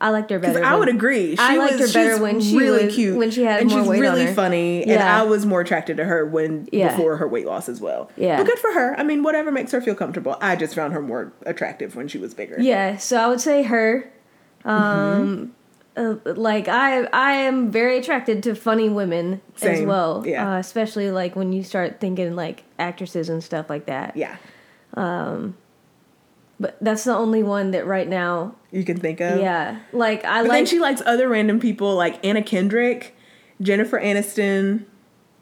[0.00, 0.62] I liked her better.
[0.62, 1.36] I would agree.
[1.36, 3.70] She I liked was, her better when she really was- cute when she had and
[3.70, 4.34] more she's weight on really her.
[4.34, 4.82] funny.
[4.84, 6.90] And I was more attracted to her when Yeah.
[6.90, 8.10] before her weight loss as well.
[8.16, 8.36] Yeah.
[8.36, 8.94] but good for her.
[8.98, 10.36] I mean, whatever makes her feel comfortable.
[10.40, 12.56] I just found her more attractive when she was bigger.
[12.60, 14.10] Yeah, so I would say her.
[14.64, 15.52] Um,
[15.96, 16.30] Mm-hmm.
[16.30, 20.24] uh, like I, I am very attracted to funny women as well.
[20.26, 20.54] yeah.
[20.54, 24.16] uh, especially like when you start thinking like actresses and stuff like that.
[24.16, 24.36] yeah.
[26.60, 28.54] But that's the only one that right now.
[28.70, 29.40] You can think of.
[29.40, 30.66] Yeah, like I But then like.
[30.68, 33.16] she likes other random people like Anna Kendrick,
[33.60, 34.84] Jennifer Aniston.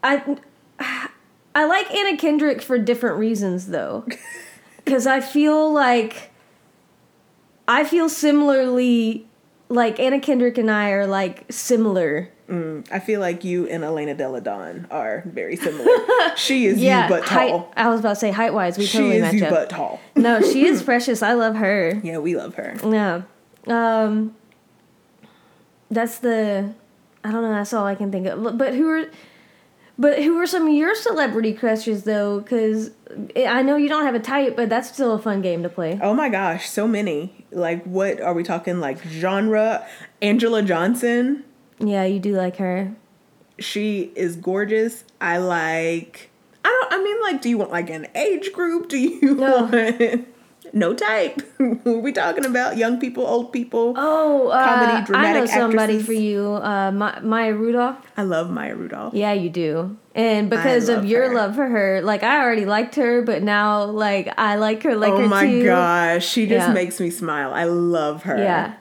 [0.03, 0.37] I,
[1.55, 4.05] I like Anna Kendrick for different reasons though,
[4.85, 6.31] because I feel like.
[7.65, 9.25] I feel similarly,
[9.69, 12.32] like Anna Kendrick and I are like similar.
[12.53, 15.89] Mm, I feel like you and Elena Deladon are very similar.
[16.35, 17.73] she is Yeah, you but height- tall.
[17.75, 19.49] I was about to say height wise, we She totally is match you up.
[19.49, 19.99] but tall.
[20.15, 21.23] no, she is precious.
[21.23, 21.99] I love her.
[22.03, 22.75] Yeah, we love her.
[22.87, 23.21] Yeah.
[23.67, 24.35] Um
[25.89, 26.73] that's the
[27.23, 28.57] I don't know, that's all I can think of.
[28.57, 29.05] But who are
[29.97, 32.39] but who are some of your celebrity crushes though?
[32.41, 32.91] Because
[33.37, 35.99] I know you don't have a type, but that's still a fun game to play.
[36.01, 37.45] Oh my gosh, so many.
[37.51, 38.79] Like, what are we talking?
[38.79, 39.85] Like genre?
[40.21, 41.43] Angela Johnson.
[41.83, 42.93] Yeah, you do like her.
[43.59, 45.03] She is gorgeous.
[45.21, 46.29] I like.
[46.65, 46.99] I don't.
[46.99, 48.89] I mean, like, do you want like an age group?
[48.89, 49.63] Do you No.
[49.71, 50.27] want
[50.75, 51.41] no type?
[51.57, 52.77] what are we talking about?
[52.77, 53.93] Young people, old people.
[53.95, 56.05] Oh, uh, Comedy, I know dramatic somebody actresses.
[56.05, 56.53] for you.
[56.53, 57.97] Uh, Ma- Maya Rudolph.
[58.17, 59.13] I love Maya Rudolph.
[59.13, 59.97] Yeah, you do.
[60.15, 61.35] And because of your her.
[61.35, 65.11] love for her, like I already liked her, but now like I like her like
[65.13, 65.65] oh her my too.
[65.65, 66.73] gosh, she just Yeah.
[66.73, 67.53] makes me smile.
[67.53, 68.37] I love her.
[68.37, 68.73] Yeah.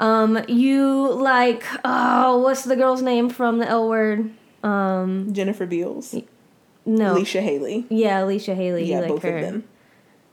[0.00, 4.30] Um, you like oh, what's the girl's name from the L word?
[4.62, 6.14] Um, Jennifer Beals,
[6.86, 7.14] no.
[7.14, 7.86] Leisha Hailey.
[7.90, 8.84] Yeah, Leisha Hailey.
[8.84, 9.36] Yeah, you like both her.
[9.36, 9.64] of them.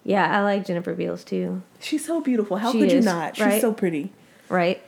[0.05, 1.61] Yeah, I like Jennifer Beals too.
[1.81, 2.55] She's so beautiful.
[2.55, 3.35] How She could you not?
[3.35, 3.61] She's right?
[3.61, 4.13] so pretty.
[4.47, 4.81] Right.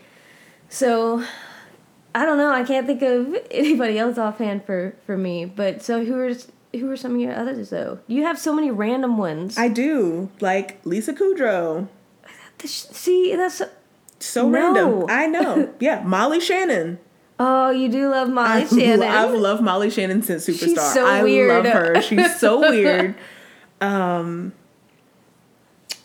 [0.69, 1.25] So,
[2.15, 2.51] I don't know.
[2.51, 5.43] I can't think of anybody else offhand for for me.
[5.43, 6.33] But so who are
[6.71, 7.99] who are some of your others though?
[8.07, 9.57] You have so many random ones.
[9.57, 11.89] I do like Lisa Kudrow.
[12.63, 13.61] See, that's
[14.19, 14.73] So No.
[14.73, 15.05] random.
[15.09, 15.73] I know.
[15.79, 16.99] Yeah, Molly Shannon.
[17.39, 19.01] oh, you do love Molly I, Shannon.
[19.03, 20.59] I've loved Molly Shannon since Superstar.
[20.59, 21.49] She's so I weird.
[21.65, 22.01] love her.
[22.01, 23.15] She's so weird.
[23.81, 24.53] Um,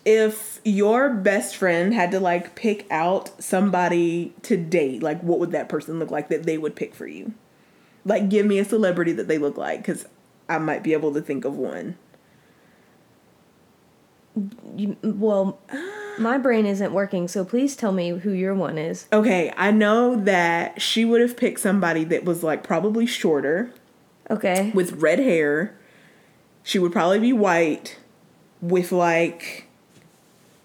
[0.04, 5.50] if your best friend had to like pick out somebody to date, like what would
[5.52, 7.34] that person look like that they would pick for you?
[8.04, 10.06] Like, give me a celebrity that they look like, because
[10.46, 11.96] I might be able to think of one.
[14.76, 15.58] You, well,
[16.18, 19.06] my brain isn't working, so please tell me who your one is.
[19.12, 23.72] Okay, I know that she would have picked somebody that was like probably shorter.
[24.30, 24.70] Okay.
[24.74, 25.76] with red hair.
[26.62, 27.98] She would probably be white
[28.62, 29.66] with like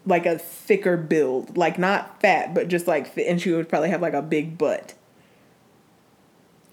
[0.06, 3.90] like a thicker build, like not fat, but just like fit, and she would probably
[3.90, 4.94] have like a big butt.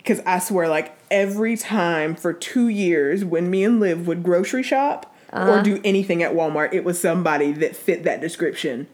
[0.04, 4.62] Cause I swear, like every time for two years when me and Liv would grocery
[4.62, 5.62] shop, or uh-huh.
[5.62, 8.88] do anything at Walmart, it was somebody that fit that description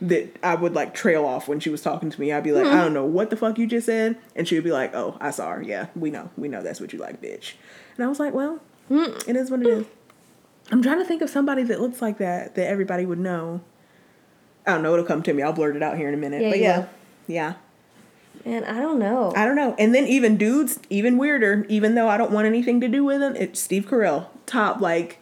[0.00, 2.32] that I would like trail off when she was talking to me.
[2.32, 2.76] I'd be like, I mm-hmm.
[2.78, 4.16] don't know what the fuck you just said.
[4.36, 5.62] And she would be like, Oh, I saw her.
[5.62, 6.30] Yeah, we know.
[6.36, 7.54] We know that's what you like, bitch.
[7.96, 9.28] And I was like, Well, mm.
[9.28, 9.86] it is what it is.
[10.70, 13.60] I'm trying to think of somebody that looks like that that everybody would know.
[14.66, 14.92] I don't know.
[14.92, 15.42] It'll come to me.
[15.42, 16.42] I'll blurt it out here in a minute.
[16.42, 16.88] Yeah, but yeah, will.
[17.26, 17.54] yeah.
[18.44, 19.32] And I don't know.
[19.34, 19.74] I don't know.
[19.78, 21.66] And then even dudes, even weirder.
[21.68, 25.18] Even though I don't want anything to do with them, it's Steve Carell, top like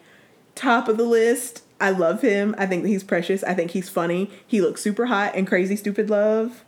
[0.57, 1.63] top of the list.
[1.79, 2.55] I love him.
[2.57, 3.43] I think he's precious.
[3.43, 4.31] I think he's funny.
[4.45, 6.63] He looks super hot in Crazy Stupid Love.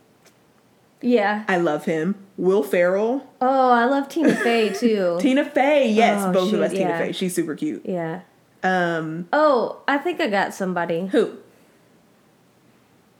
[1.02, 1.44] yeah.
[1.48, 2.14] I love him.
[2.36, 5.18] Will Ferrell, Oh, I love Tina Fey too.
[5.20, 5.90] Tina Fey.
[5.90, 6.70] Yes, Oh, both of us.
[6.72, 6.98] Tina yeah.
[6.98, 7.12] Fey.
[7.12, 7.82] She's super cute.
[7.84, 8.20] yeah.
[8.62, 11.06] Um, Oh, I think I got somebody.
[11.08, 11.38] who?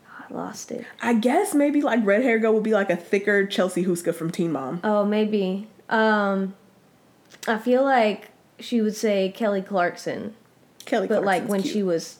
[0.09, 0.87] I lost it.
[1.03, 4.31] I guess maybe like red hair girl would be like a thicker Chelsea Houska from
[4.31, 4.81] Teen Mom.
[4.85, 5.69] Oh, maybe.
[5.89, 6.55] Um,
[7.49, 8.29] I feel like
[8.59, 10.35] she would say Kelly Clarkson,
[10.85, 11.09] Kelly, Clarkson.
[11.09, 11.73] but like Clarkson's when cute.
[11.75, 12.19] she was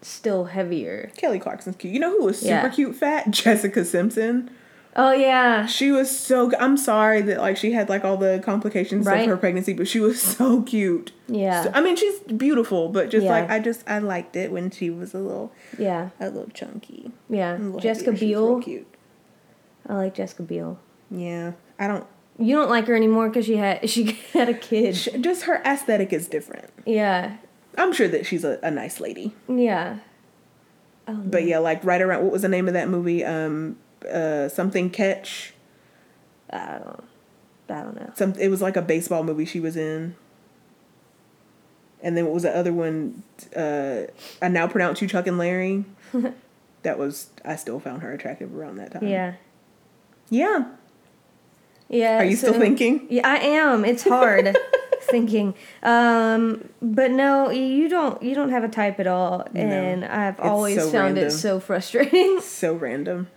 [0.00, 1.10] still heavier.
[1.16, 1.92] Kelly Clarkson's cute.
[1.94, 2.68] You know who was super Yeah.
[2.70, 3.30] cute fat?
[3.30, 4.50] Jessica Simpson.
[4.94, 5.64] Oh yeah.
[5.64, 6.52] She was so.
[6.58, 9.22] I'm sorry that like she had like all the complications Right.
[9.22, 11.12] of her pregnancy, but she was so cute.
[11.28, 11.64] Yeah.
[11.64, 13.30] So- I mean, she's beautiful, but just Yeah.
[13.32, 16.10] like I just I liked it when she was a little Yeah.
[16.20, 17.10] a little chunky.
[17.30, 17.52] Yeah.
[17.56, 18.18] little Jessica heavier.
[18.28, 18.62] She was real Biel.
[18.62, 18.86] cute.
[19.88, 20.78] I like Jessica Biel.
[21.10, 22.06] Yeah, I don't.
[22.38, 24.96] You don't like her anymore because she had she had a kid.
[24.96, 26.68] sh- Just her aesthetic is different.
[26.84, 27.36] Yeah.
[27.78, 29.98] I'm sure that she's a, a nice lady, Yeah.
[31.08, 33.24] Oh, but yeah, like right around what was the name of that movie?
[33.24, 33.76] Um,
[34.10, 35.52] uh, something catch.
[36.50, 37.04] I don't.
[37.68, 38.12] I don't know.
[38.14, 38.34] Some.
[38.34, 40.14] It was like a baseball movie she was in.
[42.02, 43.22] And then what was the other one?
[43.56, 44.02] Uh,
[44.40, 45.84] I now pronounce you Chuck and Larry.
[46.82, 49.06] that was I still found her attractive around that time.
[49.06, 49.34] Yeah.
[50.30, 50.66] Yeah.
[51.88, 52.18] Yeah.
[52.18, 53.06] Are you still thinking?
[53.10, 53.84] Yeah, I am.
[53.84, 54.56] It's hard
[55.12, 55.54] thinking.
[55.82, 58.20] Um, but no, you don't.
[58.22, 61.24] You don't have a type at all, and I've always so found random.
[61.26, 62.40] it so frustrating.
[62.62, 63.28] So random.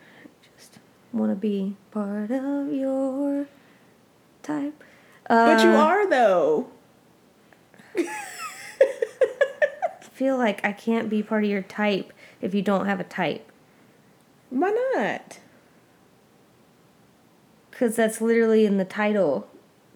[0.58, 0.80] Just
[1.14, 3.46] want to be part of your
[4.42, 4.84] type.
[5.28, 6.68] But you Uh, are though.
[10.02, 13.52] feel like I can't be part of your type if you don't have a type,
[14.50, 15.40] Why not?
[17.70, 19.50] because that's literally in the title,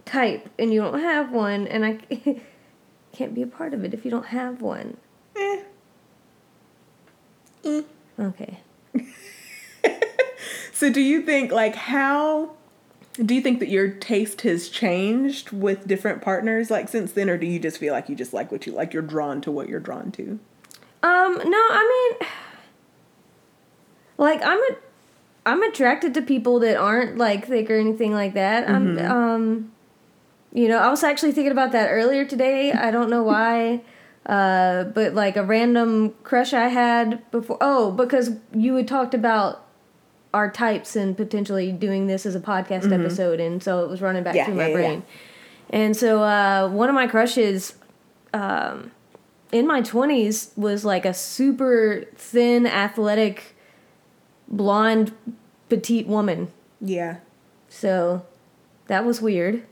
[0.10, 2.00] type, and you don't have one, and I
[3.14, 4.98] can't be a part of it if you don't have one.
[5.36, 5.64] Eh.
[7.66, 7.82] Eh.
[8.20, 8.60] Okay.
[10.80, 12.52] So do you think like how
[13.14, 17.38] do you think that your taste has changed with different partners like since then or
[17.38, 19.68] do you just feel like you just like what you like you're drawn to what
[19.68, 20.40] you're drawn to?
[21.04, 22.30] Um, no, I mean,
[24.18, 24.78] like I'm a,
[25.46, 28.70] I'm attracted to people that aren't like thick or anything like that.
[28.70, 29.72] I'm, um,
[30.54, 32.72] you know, I was actually thinking about that earlier today.
[32.72, 33.82] I don't know why,
[34.26, 37.58] uh, but like a random crush I had before.
[37.62, 39.66] Oh, because you had talked about
[40.34, 44.24] our types and potentially doing this as a podcast episode, and so it was running
[44.24, 45.04] back Yeah, through yeah, my yeah, brain.
[45.72, 47.76] And so uh, one of my crushes
[48.34, 48.92] um,
[49.52, 53.56] in my 20s was like a super thin, athletic,
[54.48, 55.12] blonde,
[55.68, 56.52] petite woman.
[56.82, 57.18] Yeah.
[57.68, 58.26] So
[58.88, 59.64] that was weird.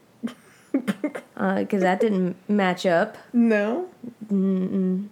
[1.38, 3.16] Because that didn't match up.
[3.32, 3.88] No.
[4.32, 5.08] No,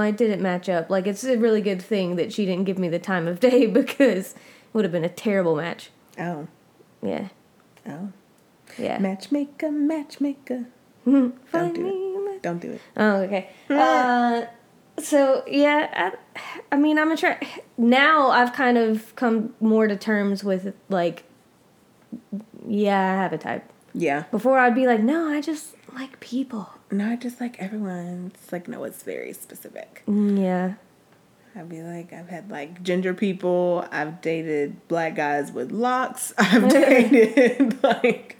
[0.00, 0.90] it didn't match up.
[0.90, 3.66] Like, it's a really good thing that she didn't give me the time of day
[3.66, 4.38] because it
[4.72, 5.90] would have been a terrible match.
[6.18, 6.48] Oh.
[7.00, 7.28] Yeah.
[7.88, 8.08] Oh.
[8.76, 8.98] Yeah.
[8.98, 10.64] Matchmaker, matchmaker.
[11.04, 11.34] Don't
[11.74, 12.42] do it.
[12.42, 12.80] Don't do it.
[12.96, 13.50] Oh, okay.
[13.70, 14.46] Uh,
[14.98, 17.38] so yeah, I, I mean, I'm a try.
[17.76, 21.24] Now I've kind of come more to terms with like,
[22.66, 23.71] yeah, I have a type.
[23.94, 24.24] Yeah.
[24.30, 26.70] Before I'd be like, no, I just like people.
[26.90, 28.32] No, I just like everyone.
[28.34, 30.02] It's like no, it's very specific.
[30.06, 30.74] Mm, Yeah.
[31.54, 33.86] I'd be like, I've had like ginger people.
[33.92, 36.32] I've dated black guys with locks.
[36.38, 38.38] I've dated like,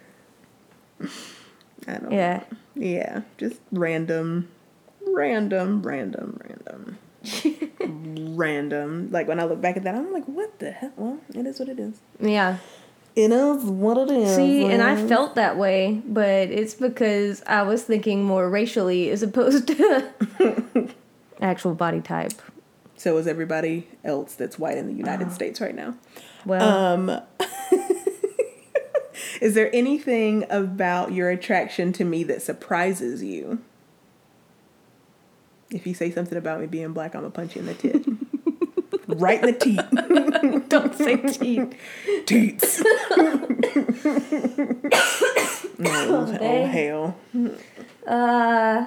[1.87, 2.39] I don't Yeah.
[2.51, 2.57] know.
[2.75, 4.49] Yeah, just random,
[5.07, 6.99] random, random, random,
[8.39, 9.11] random.
[9.11, 10.93] Like when I look back at that, I'm like, what the hell?
[10.97, 12.01] Well, it is what it is.
[12.19, 12.57] Yeah.
[13.15, 14.37] It is what it is.
[14.37, 19.23] See, and I felt that way, but it's because I was thinking more racially as
[19.23, 20.89] opposed to
[21.41, 22.33] actual body type.
[22.97, 25.33] So is everybody else that's white in the United Oh.
[25.33, 25.95] States right now.
[26.47, 27.21] Well, Um,
[29.41, 33.61] is there anything about your attraction to me that surprises you?
[35.71, 38.05] If you say something about me being black, I'm gonna punch you in the tit.
[39.07, 39.81] right in the teeth.
[40.73, 41.75] Don't say teeth.
[42.25, 42.83] Teats.
[45.79, 47.17] no, oh, hell.
[48.07, 48.87] Uh.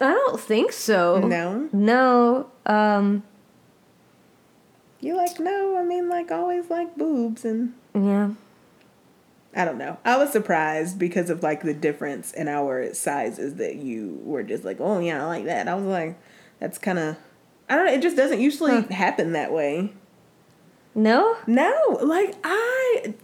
[0.00, 1.20] I don't think so.
[1.20, 1.68] No.
[1.72, 2.50] No.
[2.66, 3.22] Um.
[5.00, 7.74] You like, no, I mean, like, always like boobs and.
[7.94, 8.32] Yeah.
[9.54, 9.96] I don't know.
[10.04, 14.64] I was surprised because of like the difference in our sizes that you were just
[14.64, 15.68] like, oh, yeah, I like that.
[15.68, 16.18] I was like,
[16.62, 17.16] that's kind of,
[17.68, 17.92] I don't know.
[17.92, 18.94] It just doesn't usually Huh.
[18.94, 19.92] happen that way.
[20.94, 21.36] No.
[21.48, 23.14] No, like I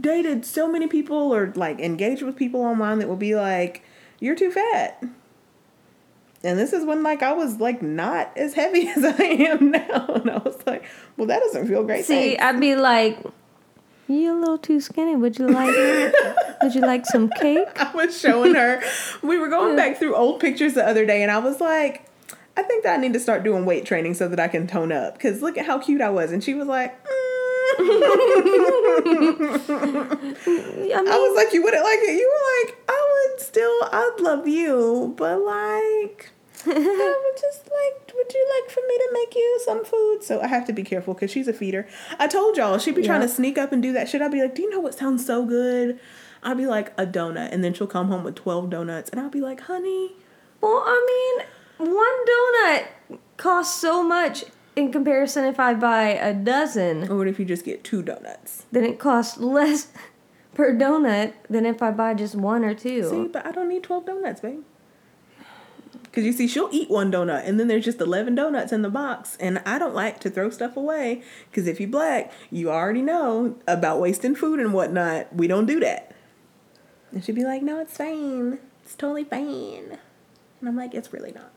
[0.00, 3.82] dated so many people or like engaged with people online that will be like,
[4.20, 5.02] you're too fat.
[6.44, 10.06] And this is when like I was like not as heavy as I am now,
[10.14, 10.84] and I was like,
[11.16, 12.04] well, that doesn't feel great.
[12.04, 12.42] See, thanks.
[12.44, 13.18] I'd be like,
[14.06, 15.16] You're a little too skinny.
[15.16, 15.74] Would you like?
[16.62, 18.82] would you like some cake?" I was showing her.
[19.22, 19.76] We were going uh.
[19.76, 22.06] back through old pictures the other day, and I was like,
[22.56, 24.92] I think that I need to start doing weight training so that I can tone
[24.92, 25.14] up.
[25.14, 26.32] Because look at how cute I was.
[26.32, 27.06] And she was like, mm.
[27.76, 28.02] I mean,
[30.92, 32.18] I was like, you wouldn't like it.
[32.18, 36.30] You were like, I would still, I'd love you, but like,
[36.66, 40.22] I would just like, would you like for me to make you some food?
[40.22, 41.86] So I have to be careful because she's a feeder.
[42.18, 44.22] I told y'all she'd be trying to sneak up and do that shit.
[44.22, 45.98] I'd be like, do you know what sounds so good?
[46.42, 49.30] I'd be like a donut, and then she'll come home with twelve donuts, and I'll
[49.30, 50.12] be like, honey.
[50.60, 51.46] well, I mean,
[51.84, 54.44] one donut costs so much
[54.76, 55.44] in comparison.
[55.44, 58.66] If I buy a dozen, Or what if you just get two donuts?
[58.72, 59.88] then it costs less
[60.54, 63.08] per donut than if I buy just one or two.
[63.08, 64.62] See, but I don't need 12 donuts, babe.
[66.02, 68.88] Because you see, she'll eat one donut, and then there's just 11 donuts in the
[68.88, 69.36] box.
[69.40, 71.22] And I don't like to throw stuff away.
[71.50, 75.34] Because if you black, you already know about wasting food and whatnot.
[75.34, 76.14] We don't do that.
[77.10, 78.58] And she'd be like, no, it's fine.
[78.84, 79.98] It's totally fine.
[80.60, 81.50] And I'm like, it's really not.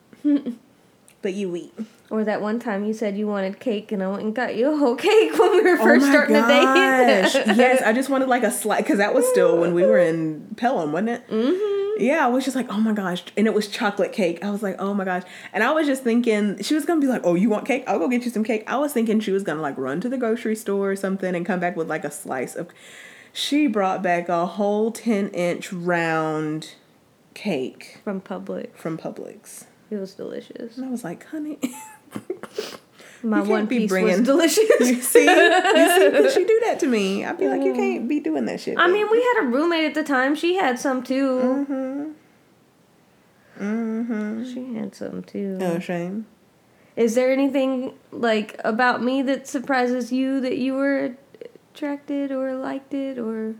[1.22, 1.74] But you eat.
[2.10, 4.72] Or that one time you said you wanted cake, and I went and got you
[4.74, 7.34] a whole cake when we were first starting the date.
[7.58, 10.54] yes, I just wanted like a slice because that was still when we were in
[10.56, 11.28] Pelham, wasn't it?
[11.30, 12.02] Mm-hmm.
[12.02, 14.44] Yeah, I was just like, oh my gosh, and it was chocolate cake.
[14.46, 17.08] I was like, oh my gosh, and I was just thinking she was gonna be
[17.08, 17.84] like, oh, you want cake?
[17.88, 18.64] I'll go get you some cake.
[18.68, 21.46] I was thinking she was gonna like run to the grocery store or something and
[21.46, 22.70] come back with like a slice of.
[23.34, 26.76] She brought back a whole ten inch round
[27.34, 28.76] cake From Publix.
[28.76, 30.78] from Publix, It was delicious.
[30.78, 31.60] and I was like, honey.
[33.24, 34.70] My one be piece bringing- was delicious.
[34.80, 37.26] You see, you see, she do that to me?
[37.26, 38.78] I'd be like, you can't be doing that shit.
[38.78, 40.36] I babe." mean, we had a roommate at the time.
[40.36, 41.66] She had some too.
[41.70, 43.64] Mm-hmm.
[43.64, 44.54] Mm-hmm.
[44.54, 45.58] She had some too.
[45.62, 46.28] Oh, shame.
[46.96, 51.16] Is there anything like about me that surprises you that you were
[51.74, 53.56] attracted or liked it or?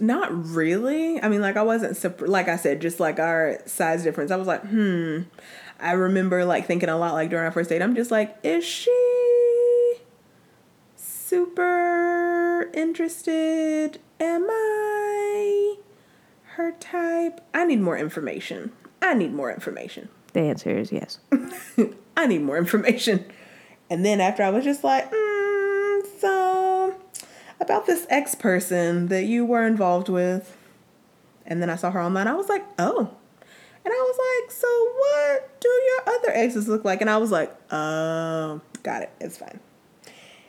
[0.00, 1.22] Not really.
[1.22, 4.30] I mean, like I wasn't like I said, just like our size difference.
[4.30, 5.22] I was like, hmm.
[5.80, 7.82] I remember like thinking a lot like during our first date.
[7.82, 9.94] I'm just like, is she
[10.96, 14.00] super interested?
[14.20, 15.76] Am I
[16.54, 17.40] her type?
[17.52, 18.72] I need more information.
[19.02, 20.08] I need more information.
[20.32, 21.18] The answer is yes.
[22.16, 23.24] I need more information.
[23.90, 25.33] And then after I was just like, mm, so
[27.64, 30.56] about this ex person that you were involved with.
[31.46, 32.28] And then I saw her online.
[32.28, 33.10] I was like, oh.
[33.84, 37.00] And I was like, so what do your other exes look like?
[37.00, 39.10] And I was like, oh, got it.
[39.20, 39.60] It's fine.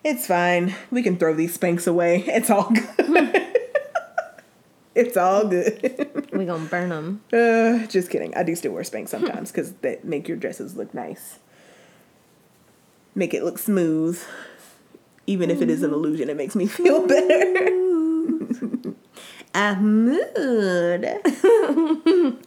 [0.03, 0.75] It's fine.
[0.91, 2.23] We can throw these Spanx away.
[2.27, 3.57] It's all good.
[4.95, 6.29] it's all good.
[6.31, 7.21] We gonna burn them.
[7.33, 8.35] Uh, just kidding.
[8.35, 11.39] I do still wear Spanx sometimes because they make your dresses look nice.
[13.15, 14.21] Make it look smooth.
[15.27, 15.95] Even if it is an mm-hmm.
[15.99, 17.81] illusion, it makes me feel better.
[19.55, 21.07] A mood.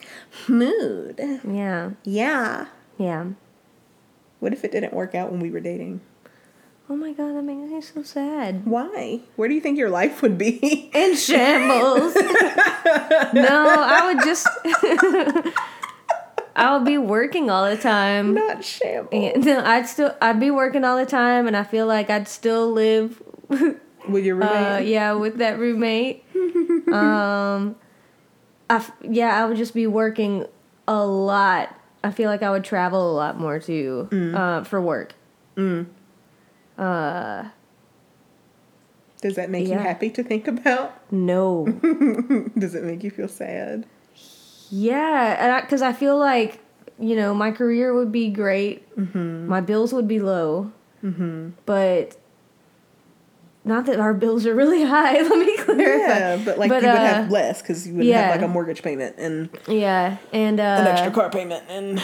[0.48, 1.20] mood.
[1.48, 2.66] Yeah, Yeah.
[2.98, 3.26] yeah.
[4.40, 6.02] What if it didn't work out when we were dating?
[6.90, 8.66] Oh my god, that makes me so sad.
[8.66, 9.20] Why?
[9.36, 10.90] Where do you think your life would be?
[10.94, 12.14] In shambles.
[12.14, 14.46] no, I would just.
[16.58, 18.34] I would be working all the time.
[18.34, 19.08] Not shambles.
[19.34, 22.28] And no, I'd still I'd be working all the time, and I feel like I'd
[22.28, 24.72] still live, With your roommate?
[24.76, 26.24] uh, yeah, with that roommate.
[26.92, 27.76] um,
[28.70, 30.46] I f- yeah, I would just be working
[30.86, 31.74] a lot.
[32.02, 35.14] I feel like I would travel a lot more too, uh, for work.
[35.56, 37.48] Uh,
[39.20, 40.94] Does that make you happy to think about?
[41.12, 41.66] no.
[42.56, 43.86] Does it make you feel sad?
[44.70, 46.60] Yeah, and because I, feel like
[46.98, 50.72] you know my career would be great, my bills would be low,
[51.66, 52.16] but
[53.64, 55.20] not that our bills are really high.
[55.20, 56.18] Let me clarify.
[56.18, 58.22] Yeah, but like But, you would uh, have less because you would yeah.
[58.22, 62.02] have like a mortgage payment and Yeah, and uh, an extra car payment and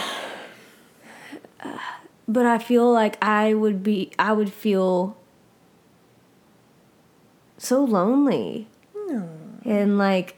[2.27, 5.17] but I feel like I would be I would feel
[7.57, 8.67] so lonely.
[9.07, 9.27] no.
[9.63, 10.35] And like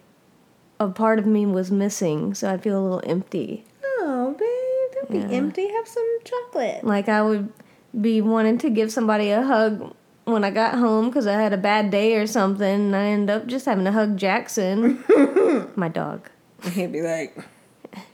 [0.79, 3.65] a part of me was missing, so I feel a little empty.
[3.99, 5.67] Oh, babe, Don't be empty.
[5.67, 6.83] Have some chocolate.
[6.83, 7.51] Like I would
[7.99, 9.93] be wanting to give somebody a hug
[10.25, 12.67] when I got home because I had a bad day or something.
[12.67, 15.03] And I end up just having to hug Jackson,
[15.75, 16.29] my dog.
[16.71, 17.37] He'd be like,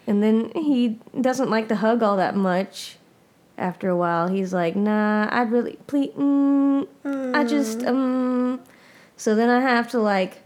[0.07, 2.97] And then he doesn't like to hug all that much.
[3.55, 6.09] After a while, he's like, "Nah, I'd really please.
[6.17, 6.87] Mm,
[7.35, 8.59] I just um."
[9.15, 10.41] So then I have to like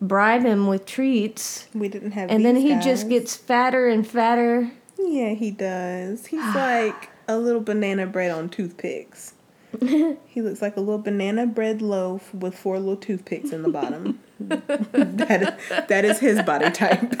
[0.00, 2.30] bribe him with treats, we didn't have.
[2.30, 2.84] and then he guys.
[2.84, 4.70] just gets fatter and fatter.
[4.98, 6.26] Yeah, he does.
[6.26, 9.34] He's like a little banana bread on toothpicks.
[9.80, 14.20] he looks like a little banana bread loaf with four little toothpicks in the bottom.
[14.40, 17.14] that, that is his body type.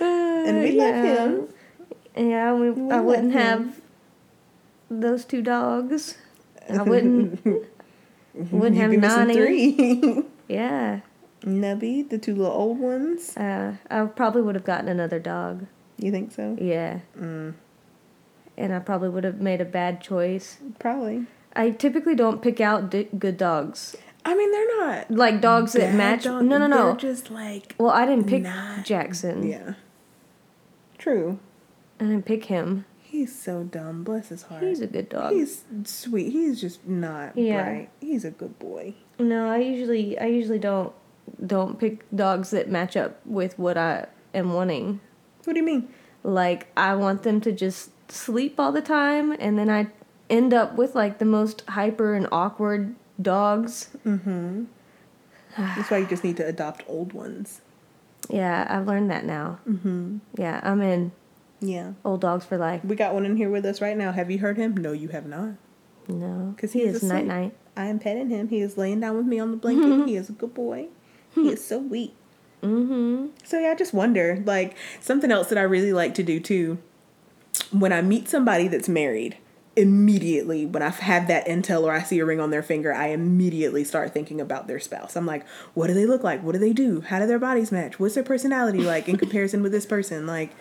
[0.00, 1.48] and we love him.
[2.16, 3.40] Yeah, we, We I wouldn't him.
[3.40, 3.80] have
[4.90, 6.16] those two dogs.
[6.68, 7.44] I wouldn't.
[8.34, 10.24] wouldn't You have Nani.
[10.54, 11.00] Yeah,
[11.42, 13.36] Nubby, the two little old ones.
[13.36, 15.66] uh, I probably would have gotten another dog.
[15.98, 16.56] You think so?
[16.60, 17.54] Yeah, Mm,
[18.56, 20.58] and I probably would have made a bad choice.
[20.78, 21.26] probably.
[21.56, 23.96] I typically don't pick out d- good dogs,
[24.26, 26.24] I mean, they're not like dogs that match.
[26.24, 26.86] dog- no, no, no.
[26.92, 29.46] They're just like Well, I didn't pick not- Jackson.
[29.46, 29.74] yeah.
[30.98, 31.38] True.
[32.00, 32.86] I didn't pick him.
[33.02, 34.02] He's so dumb.
[34.02, 34.62] Bless his heart.
[34.64, 35.32] He's a good dog.
[35.34, 36.32] He's sweet.
[36.32, 37.62] He's just not Yeah.
[37.64, 37.90] bright.
[38.00, 38.94] He's a good boy.
[39.18, 40.92] No, I usually I usually don't
[41.44, 45.00] don't pick dogs that match up with what I am wanting.
[45.44, 45.88] What do you mean?
[46.22, 49.88] Like I want them to just sleep all the time and then I
[50.30, 53.90] end up with like the most hyper and awkward dogs.
[54.06, 54.64] Mm-hmm.
[55.56, 57.60] That's why you just need to adopt old ones.
[58.28, 59.58] Yeah, I've learned that now.
[59.68, 60.18] Mm-hmm.
[60.38, 61.12] Yeah, I'm in
[61.60, 61.92] Yeah.
[62.04, 62.84] old dogs for life.
[62.84, 64.12] We got one in here with us right now.
[64.12, 64.76] Have you heard him?
[64.76, 65.50] No, you have not.
[66.08, 67.54] No, 'Cause he he is night night.
[67.76, 68.48] I am petting him.
[68.48, 70.06] He is laying down with me on the blanket.
[70.06, 70.88] he is a good boy.
[71.34, 72.14] He is so weak.
[72.62, 73.26] Mm-hmm.
[73.42, 76.78] So yeah, I just wonder, like something else that I really like to do too.
[77.70, 79.36] When I meet somebody that's married,
[79.76, 83.08] immediately when I have that intel or I see a ring on their finger, I
[83.08, 85.16] immediately start thinking about their spouse.
[85.16, 86.42] I'm like, what do they look like?
[86.42, 87.00] What do they do?
[87.00, 87.98] How do their bodies match?
[87.98, 90.26] What's their personality like in comparison with this person?
[90.26, 90.52] Like,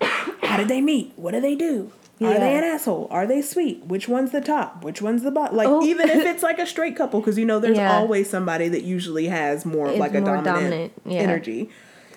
[0.00, 1.12] how did they meet?
[1.16, 1.92] What do they do?
[2.20, 3.08] Are they an asshole?
[3.10, 3.84] Are they sweet?
[3.86, 4.84] Which one's the top?
[4.84, 5.56] Which one's the bottom?
[5.56, 5.82] Like, Oh.
[5.84, 7.96] even if it's like a straight couple, because you know there's Yeah.
[7.96, 11.20] always somebody that usually has more Is like a more dominant, dominant, yeah.
[11.20, 11.70] energy.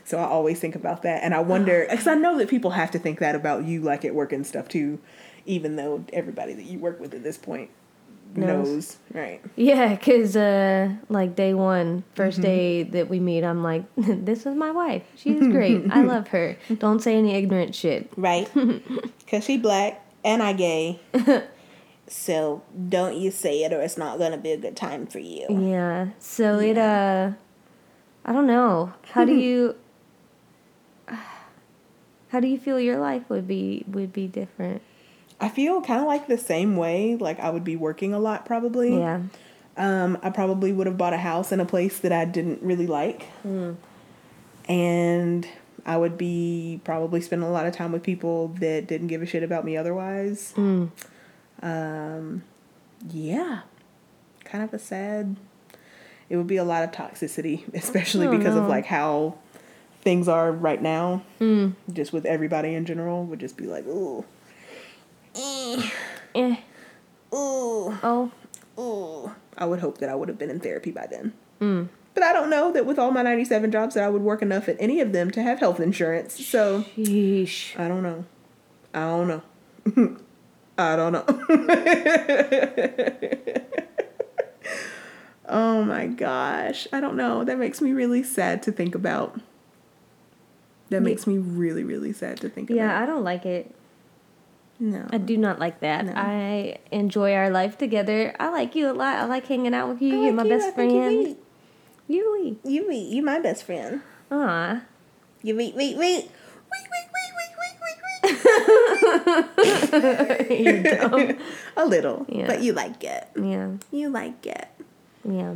[0.06, 2.92] So I always think about that, and I wonder because I know that people have
[2.92, 5.00] to think that about you, like at work and stuff too,
[5.46, 7.70] even though everybody that you work with at this point
[8.36, 8.98] knows, Knows.
[9.14, 9.42] right?
[9.56, 12.42] Yeah, cause uh, like day one, first Mm-hmm.
[12.44, 15.04] day that we meet, I'm like, this is my wife.
[15.16, 15.86] She's great.
[15.90, 16.58] I love her.
[16.78, 18.12] Don't say any ignorant shit.
[18.18, 18.50] Right?
[19.28, 21.00] Because she black and I gay.
[22.08, 25.46] so don't you say it, or it's not gonna be a good time for you.
[25.50, 26.10] Yeah.
[26.20, 27.32] So it uh,
[28.24, 28.94] I don't know.
[29.12, 29.76] How do you?
[32.30, 34.82] How do you feel your life would be would be different?
[35.40, 37.16] I feel kind of like the same way.
[37.16, 38.98] Like I would be working a lot probably.
[38.98, 39.22] Yeah.
[39.76, 42.88] Um, I probably would have bought a house in a place that I didn't really
[42.88, 43.28] like.
[44.68, 45.48] And
[45.86, 49.26] I would be probably spending a lot of time with people that didn't give a
[49.26, 50.54] shit about me otherwise.
[50.58, 50.90] Mm.
[51.62, 52.44] Um,
[53.10, 53.62] yeah.
[54.44, 55.36] Kind of a sad.
[56.30, 59.38] It would be a lot of toxicity, especially Oh, because of like how
[60.02, 61.24] things are right now.
[61.40, 61.74] Mm.
[61.94, 64.26] Just with everybody in general, would just be like, ooh.
[65.38, 65.90] Eh,
[66.36, 66.56] Eh.
[67.34, 67.98] ooh.
[68.04, 68.32] Oh.
[68.80, 69.32] Ooh.
[69.58, 71.34] I would hope that I would have been in therapy by then.
[71.60, 71.90] Mm.
[72.14, 74.68] But I don't know that with all my 97 jobs that I would work enough
[74.70, 76.44] at any of them to have health insurance.
[76.46, 77.80] So Sheesh.
[77.80, 78.26] I don't know.
[78.94, 79.42] I don't know.
[80.80, 81.24] I don't know.
[85.50, 86.88] oh my gosh.
[86.92, 87.44] I don't know.
[87.44, 89.40] That makes me really sad to think about.
[90.90, 92.86] That makes me really, really sad to think Yeah, about.
[92.86, 93.74] Yeah, I don't like it.
[94.80, 95.08] No.
[95.10, 96.06] I do not like that.
[96.06, 96.14] No.
[96.16, 98.36] I enjoy our life together.
[98.40, 99.16] I like you a lot.
[99.16, 100.22] I like hanging out with you.
[100.22, 100.50] I You're my you.
[100.50, 101.36] best I you friend.
[102.08, 102.58] You.
[102.64, 102.92] You.
[102.92, 104.02] You my best friend.
[104.32, 104.82] Aw.
[105.42, 105.98] You eat, wait, wait.
[105.98, 106.30] Wait,
[106.70, 107.98] wait, wait, wait, wait, wait,
[110.50, 110.60] wait.
[110.60, 111.38] You're dumb.
[111.76, 112.26] A little.
[112.30, 112.48] Yeah.
[112.48, 113.28] But you like it.
[113.36, 113.72] Yeah.
[113.92, 114.68] You like it.
[115.24, 115.54] Yeah.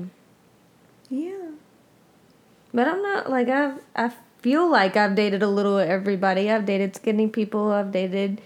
[1.09, 1.51] Yeah.
[2.73, 6.49] But I'm not like I've I feel like I've dated a little everybody.
[6.49, 8.41] I've dated skinny people, I've dated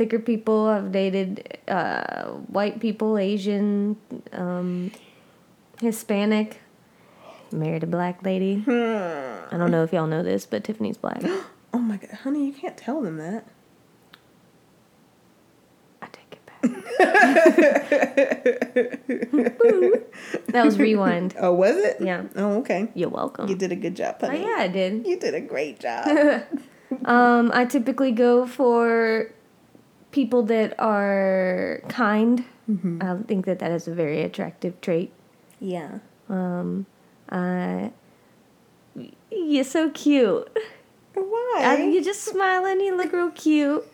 [0.00, 3.98] thicker people, I've dated uh, white people, Asian,
[4.32, 4.92] um,
[5.78, 6.62] Hispanic.
[7.52, 8.64] Married a black lady.
[8.66, 11.22] I don't know if y'all know this, but Tiffany's black.
[11.72, 13.46] Oh my god, honey, you can't tell them that.
[16.02, 16.62] I take it back.
[20.48, 21.36] that was rewind.
[21.38, 21.98] Oh, was it?
[22.00, 22.24] Yeah.
[22.34, 22.88] Oh, okay.
[22.96, 23.48] You're welcome.
[23.48, 24.42] You did a good job, Oh honey.
[24.42, 25.06] yeah, I did.
[25.06, 26.08] You did a great job.
[27.04, 29.30] um, I typically go for
[30.12, 32.44] people that are kind.
[33.00, 35.10] I think that that is a very attractive trait.
[35.58, 35.98] Yeah.
[36.28, 36.86] Um,
[37.28, 37.90] I,
[39.30, 40.48] you're so cute.
[41.14, 41.62] Why?
[41.64, 42.80] I, you're just smiling.
[42.80, 43.84] You look real cute.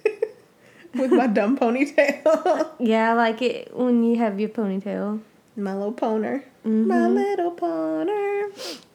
[0.95, 2.69] With my dumb ponytail.
[2.79, 5.21] Yeah, I like it when you have your ponytail.
[5.57, 6.45] my little poner.
[6.64, 8.51] My little poner.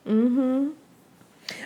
[0.08, 0.70] Mm-hmm.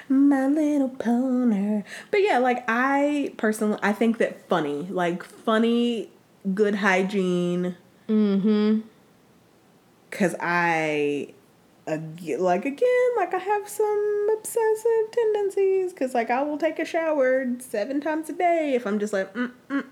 [0.10, 1.84] My little poner.
[2.12, 6.10] But yeah, like I personally, I think that funny, like funny,
[6.54, 7.76] good hygiene.
[8.08, 8.82] Mm-hmm.
[10.12, 11.34] Cause I,
[11.88, 15.94] like again, like I have some obsessive tendencies.
[15.94, 19.34] Cause like I will take a shower seven times a day if I'm just like,
[19.34, 19.86] mm, mm,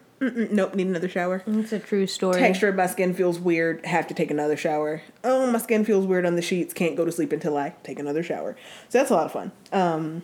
[0.51, 1.43] nope, need another shower.
[1.45, 2.39] It's a true story.
[2.39, 3.85] Texture of my skin feels weird.
[3.85, 5.01] Have to take another shower.
[5.23, 6.73] Oh, my skin feels weird on the sheets.
[6.73, 8.55] Can't go to sleep until I take another shower.
[8.89, 9.51] So that's a lot of fun.
[9.71, 10.23] Um,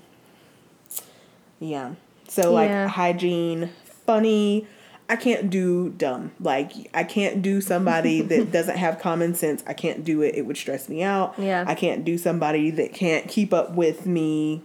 [1.59, 1.95] yeah.
[2.27, 2.87] So like Yeah.
[2.87, 3.71] hygiene,
[4.05, 4.67] funny.
[5.11, 6.31] I can't do dumb.
[6.39, 9.63] Like I can't do somebody that doesn't have common sense.
[9.65, 10.35] I can't do it.
[10.35, 11.33] It would stress me out.
[11.37, 11.65] Yeah.
[11.67, 14.61] I can't do somebody that can't keep up with me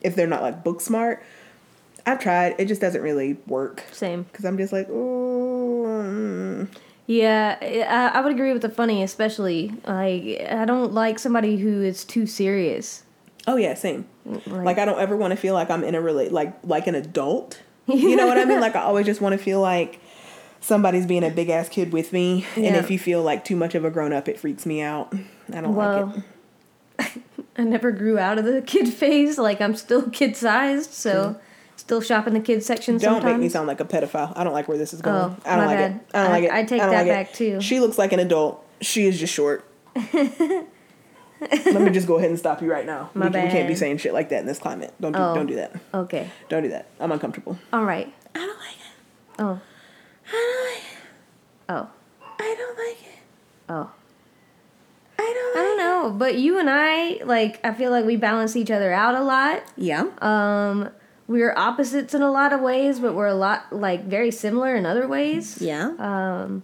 [0.00, 1.22] if they're not like book smart.
[2.06, 2.54] I've tried.
[2.58, 4.22] It just doesn't really work Same.
[4.22, 5.84] because I'm just like, oh.
[5.86, 6.68] mm."
[7.08, 9.72] Yeah, I, I would agree with the funny, especially.
[9.86, 13.04] Like, I don't like somebody who is too serious.
[13.46, 14.06] Oh yeah, same.
[14.24, 16.86] Like, Like I don't ever want to feel like I'm in a relate like like
[16.86, 17.62] an adult.
[17.86, 18.58] You know what I mean?
[18.58, 20.00] Like I always just want to feel like
[20.60, 22.44] somebody's being a big ass kid with me.
[22.56, 25.14] And if you feel like too much of a grown up, it freaks me out.
[25.52, 26.16] I don't like
[26.98, 27.22] it.
[27.56, 29.38] I never grew out of the kid phase.
[29.38, 31.40] Like, I'm still kid sized, so
[31.76, 33.24] still shop in the kids section Don't sometimes.
[33.34, 34.32] make me sound like a pedophile.
[34.36, 35.16] I don't like where this is going.
[35.16, 35.90] Oh, I don't my like bad.
[35.92, 36.00] it.
[36.14, 36.50] I don't I- like it.
[36.50, 37.10] I take don't that like it.
[37.10, 37.60] back, too.
[37.60, 38.64] She looks like an adult.
[38.80, 39.64] She is just short.
[41.40, 43.10] Let me just go ahead and stop you right now.
[43.12, 44.94] My we, we can't be saying shit like that in this climate.
[45.00, 45.34] Don't do, Oh.
[45.34, 45.76] don't do that.
[45.92, 46.30] Okay.
[46.48, 46.88] Don't do that.
[46.98, 47.58] I'm uncomfortable.
[47.74, 48.12] All right.
[48.34, 49.38] I don't like it.
[49.38, 49.60] Oh.
[50.28, 50.98] I don't like it.
[51.68, 51.88] Oh.
[52.38, 53.18] I don't like it.
[53.68, 53.90] Oh.
[55.18, 58.54] I don't I don't know, but you and I, like, I feel like we balance
[58.56, 59.62] each other out a lot.
[59.76, 60.04] Yeah.
[60.20, 60.90] Um,
[61.28, 64.86] we're opposites in a lot of ways, but we're a lot, like, very similar in
[64.86, 65.60] other ways.
[65.60, 65.92] Yeah.
[65.98, 66.62] Um,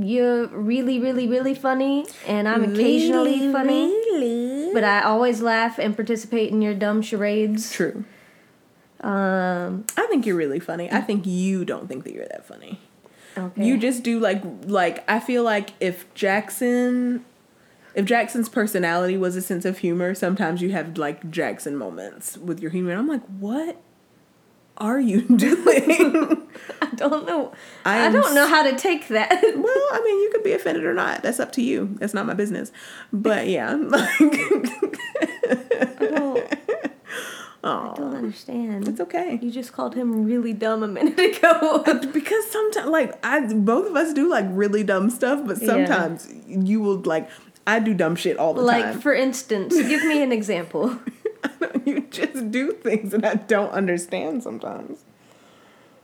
[0.00, 4.70] you're really, really, really funny, and I'm occasionally funny, Really?
[4.72, 7.72] but I always laugh and participate in your dumb charades.
[7.72, 8.04] True.
[9.00, 10.90] Um, I think you're really funny.
[10.90, 12.80] I think you don't think that you're that funny.
[13.36, 13.64] okay.
[13.64, 17.24] You just do like like I feel like if Jackson
[17.94, 22.60] if Jackson's personality was a sense of humor, sometimes you have like Jackson moments with
[22.60, 22.90] your humor.
[22.92, 23.80] And I'm like, what
[24.76, 26.48] are you doing?
[26.82, 27.52] I don't know.
[27.84, 29.30] I I, don't know how to take that.
[29.42, 31.22] well, I mean, you could be offended or not.
[31.22, 31.96] That's up to you.
[31.98, 32.70] That's not my business.
[33.12, 36.44] But yeah, like, I don't,
[37.64, 38.88] I don't understand.
[38.88, 39.38] it's okay.
[39.42, 41.82] You just called him really dumb a minute ago.
[41.86, 45.66] Uh, because sometimes like I both of us do like really dumb stuff, but Yeah.
[45.66, 47.28] sometimes you will like
[47.68, 48.92] I do dumb shit all the like, time.
[48.94, 50.98] Like, for instance, give me an example.
[51.84, 55.04] you just do things that I don't understand sometimes.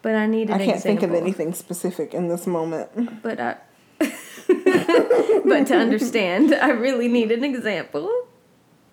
[0.03, 1.01] But I need an I can't example.
[1.01, 3.23] think of anything specific in this moment.
[3.23, 3.57] But I.
[3.99, 8.11] but to understand, I really need an example.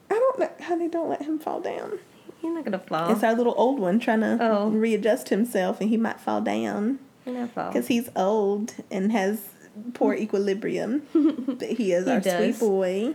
[0.09, 0.87] I don't know, honey.
[0.87, 1.99] Don't let him fall down.
[2.41, 3.11] You're not gonna fall.
[3.11, 4.69] It's our little old one trying to Oh.
[4.69, 7.67] readjust himself, and he might fall down You're not fall.
[7.71, 9.49] because he's old and has
[9.93, 11.03] poor equilibrium.
[11.13, 12.57] but he is He our does.
[12.57, 13.13] sweet boy.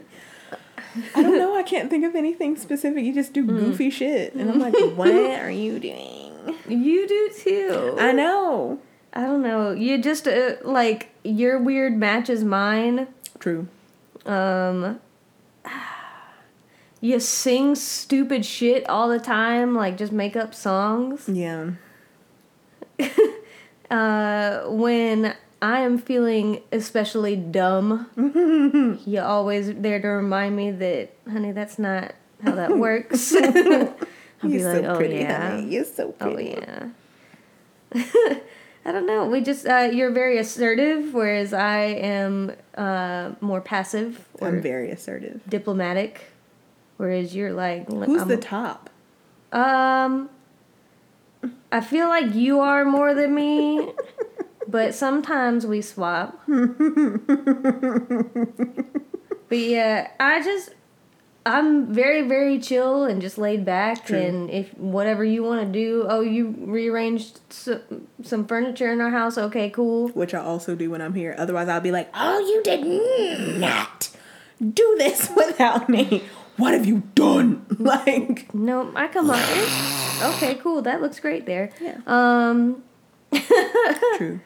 [1.15, 1.57] I don't know.
[1.57, 3.05] I can't think of anything specific.
[3.05, 3.49] You just do Mm.
[3.59, 5.09] goofy shit, and I'm like, what
[5.43, 6.33] are you doing?
[6.69, 7.97] You do too.
[7.99, 8.79] I know.
[9.13, 9.73] I don't know.
[9.73, 13.09] You just uh, like your weird matches mine.
[13.39, 13.69] True.
[14.25, 15.01] Um.
[16.99, 21.29] You sing stupid shit all the time, like just make up songs.
[21.29, 21.73] Yeah.
[23.89, 28.09] Uh, when I am feeling especially dumb,
[29.07, 33.33] you're always there to remind me that, honey, that's not how that works.
[33.35, 35.75] I'll be You're like, so oh pretty, yeah, honey.
[35.75, 36.51] You're so oh pretty.
[36.61, 36.89] yeah.
[38.85, 39.25] I don't know.
[39.27, 45.41] We just uh, you're very assertive, whereas I am uh, more passive I'm very assertive.
[45.49, 46.31] diplomatic.
[46.99, 48.91] Whereas you're like, Who's I'm- the top?
[49.53, 50.29] um,
[51.73, 53.91] I feel like you are more than me,
[54.69, 56.41] but sometimes we swap.
[56.47, 56.59] but
[59.59, 60.71] yeah, I just
[61.47, 64.19] I'm very very chill and just laid back, True.
[64.19, 69.11] and if whatever you want to do, oh, you rearranged some, some furniture in our
[69.11, 70.09] house, okay, cool.
[70.09, 71.37] Which I also do when I'm here.
[71.39, 74.11] Otherwise, I'll be like, oh, you did not
[74.61, 76.25] do this without me.
[76.57, 77.65] What have you done?
[77.79, 79.41] like, No, I come up.
[80.17, 80.81] Okay, cool.
[80.81, 81.71] That looks great there.
[81.79, 81.99] Yeah.
[82.07, 82.83] Um,
[84.17, 84.41] true.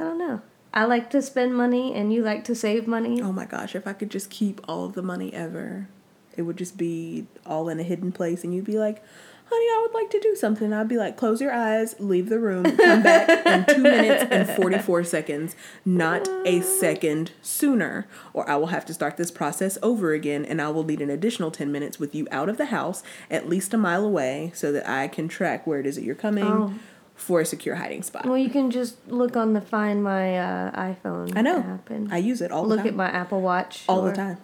[0.00, 0.40] I don't know.
[0.72, 3.20] I like to spend money, and you like to save money.
[3.20, 5.88] Oh my gosh, if I could just keep all of the money ever,
[6.36, 9.02] it would just be all in a hidden place, and you'd be like,
[9.50, 10.72] honey, I would like to do something.
[10.72, 14.48] I'd be like, close your eyes, leave the room, come back in two minutes and
[14.48, 16.62] 44 seconds, not a uh.
[16.62, 20.84] second sooner, or I will have to start this process over again, and I will
[20.84, 24.06] need an additional 10 minutes with you out of the house, at least a mile
[24.06, 26.44] away, so that I can track where it is that you're coming.
[26.44, 26.74] Oh.
[27.20, 28.24] For a secure hiding spot.
[28.24, 31.58] Well, you can just look on the Find My uh, iPhone I know.
[31.58, 32.84] app and I use it all the time.
[32.84, 34.38] look at my Apple Watch all the time.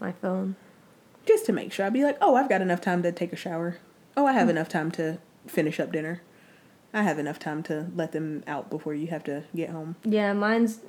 [0.00, 0.56] My phone.
[1.26, 1.84] just to make sure.
[1.86, 3.76] I'd be like, oh, I've got enough time to take a shower.
[4.16, 6.22] Oh, I have enough time to finish up dinner.
[6.94, 9.96] I have enough time to let them out before you have to get home.
[10.04, 10.80] Yeah, mine's.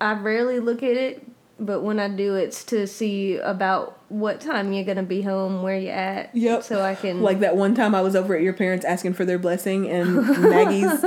[0.00, 1.26] I rarely look at it,
[1.58, 5.78] but when I do, it's to see about what time you're gonna be home, where
[5.78, 6.34] you at.
[6.34, 6.62] Yep.
[6.64, 9.24] So I can Like that one time I was over at your parents asking for
[9.24, 11.02] their blessing, and Maggie's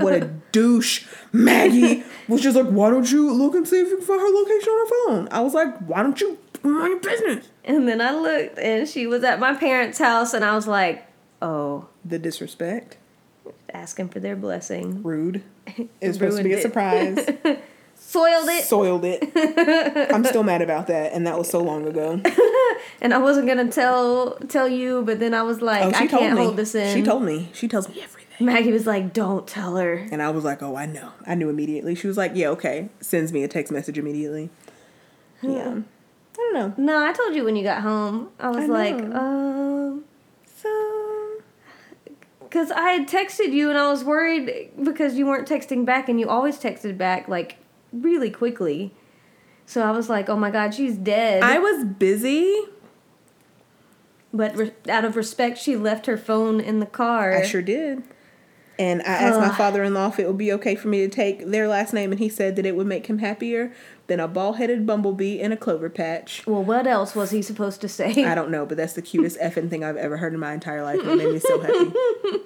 [0.00, 1.06] what a douche.
[1.32, 4.28] Maggie was just like, why don't you look and see if you can find her
[4.28, 5.28] location on her phone?
[5.30, 7.48] I was like, why don't you mind your business?
[7.64, 11.06] And then I looked, and she was at my parents' house, and I was like,
[11.42, 12.96] "Oh, The disrespect,
[13.72, 15.42] asking for their blessing, rude.
[15.76, 17.18] It was supposed to be a surprise.
[18.06, 20.10] soiled it." Soiled it.
[20.14, 22.20] I'm still mad about that, and that was so long ago.
[23.00, 26.34] And I wasn't gonna tell tell you, but then I was like, Oh, "I can't
[26.36, 26.42] me.
[26.44, 27.50] hold this in." She told me.
[27.52, 28.46] She tells me everything.
[28.46, 31.12] Maggie was like, "Don't tell her." And I was like, oh, I know.
[31.26, 31.94] I knew immediately.
[31.94, 32.88] She was like, yeah, okay.
[33.00, 34.48] Sends me a text message immediately.
[35.42, 35.80] Yeah.
[35.82, 36.74] I don't know.
[36.76, 38.28] No, I told you when you got home.
[38.40, 40.04] I was I like, um,
[40.62, 41.38] So,
[42.40, 46.18] because I had texted you and I was worried because you weren't texting back and
[46.20, 47.56] you always texted back like
[48.02, 48.92] really quickly.
[49.66, 51.42] So I was like, oh my god, she's dead.
[51.42, 52.56] I was busy.
[54.32, 57.32] but re- out of respect, she left her phone in the car.
[57.32, 58.02] I sure did.
[58.78, 61.08] And I asked my father in law if it would be okay for me to
[61.08, 63.72] take their last name, and he said that it would make him happier
[64.06, 66.46] than a bald headed bumblebee in a clover patch.
[66.46, 68.24] Well, what else was he supposed to say?
[68.26, 70.82] I don't know, but that's the cutest effing thing I've ever heard in my entire
[70.82, 71.92] life, and it made me so happy.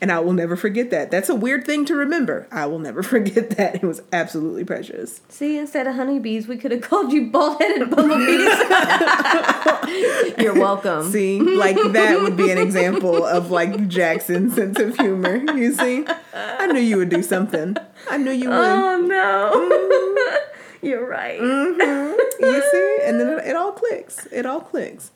[0.00, 1.10] And I will never forget that.
[1.10, 2.46] That's a weird thing to remember.
[2.52, 3.76] I will never forget that.
[3.76, 5.20] It was absolutely precious.
[5.28, 8.48] See, instead of honeybees, we could have called you bald-headed bumblebees.
[10.38, 11.10] You're welcome.
[11.10, 15.36] See, like that would be an example of like Jackson's sense of humor.
[15.54, 17.76] You see, I knew you would do something.
[18.08, 18.58] I knew you would.
[18.58, 19.52] Oh no.
[19.54, 20.54] Mm-hmm.
[20.86, 21.40] You're right.
[21.40, 22.44] Mm-hmm.
[22.44, 24.26] You see, and then it all clicks.
[24.30, 25.10] It all clicks.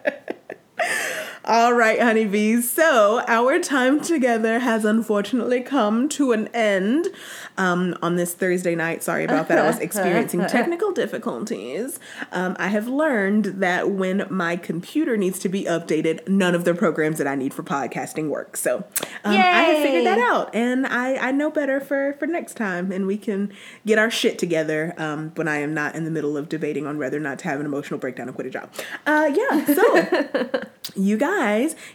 [1.49, 2.71] All right, honeybees.
[2.71, 7.09] So our time together has unfortunately come to an end
[7.57, 9.03] um, on this Thursday night.
[9.03, 9.59] Sorry about that.
[9.59, 12.01] I was experiencing technical difficulties.
[12.33, 16.75] Um, I have learned that when my computer needs to be updated, none of the
[16.75, 18.55] programs that I need for podcasting work.
[18.59, 18.85] So
[19.25, 22.93] um, I have figured that out, and I, I know better for for next time,
[22.93, 23.55] and we can
[23.87, 26.99] get our shit together um, when I am not in the middle of debating on
[26.99, 28.71] whether or not to have an emotional breakdown and quit a job.
[29.07, 29.65] Uh, yeah.
[29.65, 30.61] So.
[30.95, 31.38] You guys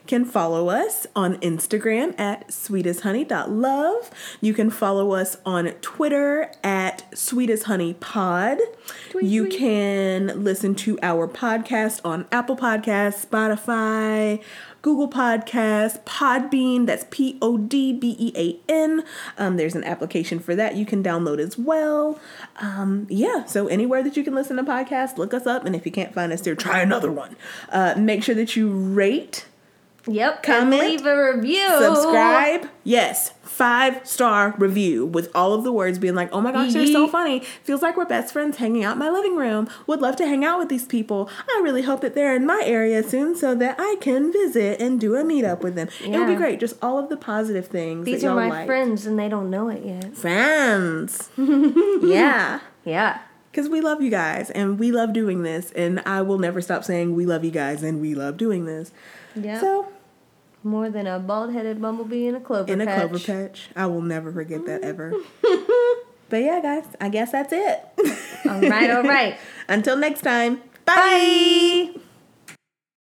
[0.08, 4.12] can follow us on Instagram at sweetesthoney.love.
[4.42, 8.60] You can follow us on Twitter at sweetesthoneypod.
[9.22, 14.42] You can listen to our podcast on Apple Podcasts, Spotify,
[14.84, 16.86] Google Podcasts, Podbean.
[16.86, 19.04] That's P O D B E A N.
[19.38, 22.20] Um, there's an application for that you can download as well.
[22.58, 25.66] Um, yeah, so anywhere that you can listen to podcasts, look us up.
[25.66, 27.36] And if you can't find us there, try another one.
[27.70, 29.46] Uh, make sure that you rate,
[30.06, 30.44] Yep.
[30.44, 31.68] Comment, leave a review.
[31.80, 32.68] subscribe.
[32.84, 36.88] Yes, five star review with all of the words being like, oh my gosh, they're
[36.88, 37.40] so funny.
[37.64, 39.70] Feels like we're best friends hanging out in my living room.
[39.88, 41.30] Would love to hang out with these people.
[41.48, 45.00] I really hope that they're in my area soon so that I can visit and
[45.00, 45.88] do a meetup with them.
[46.04, 46.60] It would be great.
[46.60, 48.06] Just all of the positive things.
[48.06, 48.66] These are my like.
[48.66, 50.16] friends and they don't know it yet.
[50.18, 51.30] Friends.
[51.38, 52.60] yeah.
[52.84, 53.20] Yeah.
[53.52, 55.72] Because we love you guys and we love doing this.
[55.72, 58.92] And I will never stop saying we love you guys and we love doing this.
[59.36, 59.60] Yeah.
[59.60, 59.93] So,
[60.64, 62.74] More than a bald-headed bumblebee in a clover patch.
[62.74, 64.86] in a clover patch, I will never forget that mm.
[64.86, 65.14] ever.
[66.30, 67.84] but yeah, guys, I guess that's it.
[68.46, 69.38] All right, all right.
[69.68, 71.92] Until next time, bye.
[71.96, 72.00] Bye.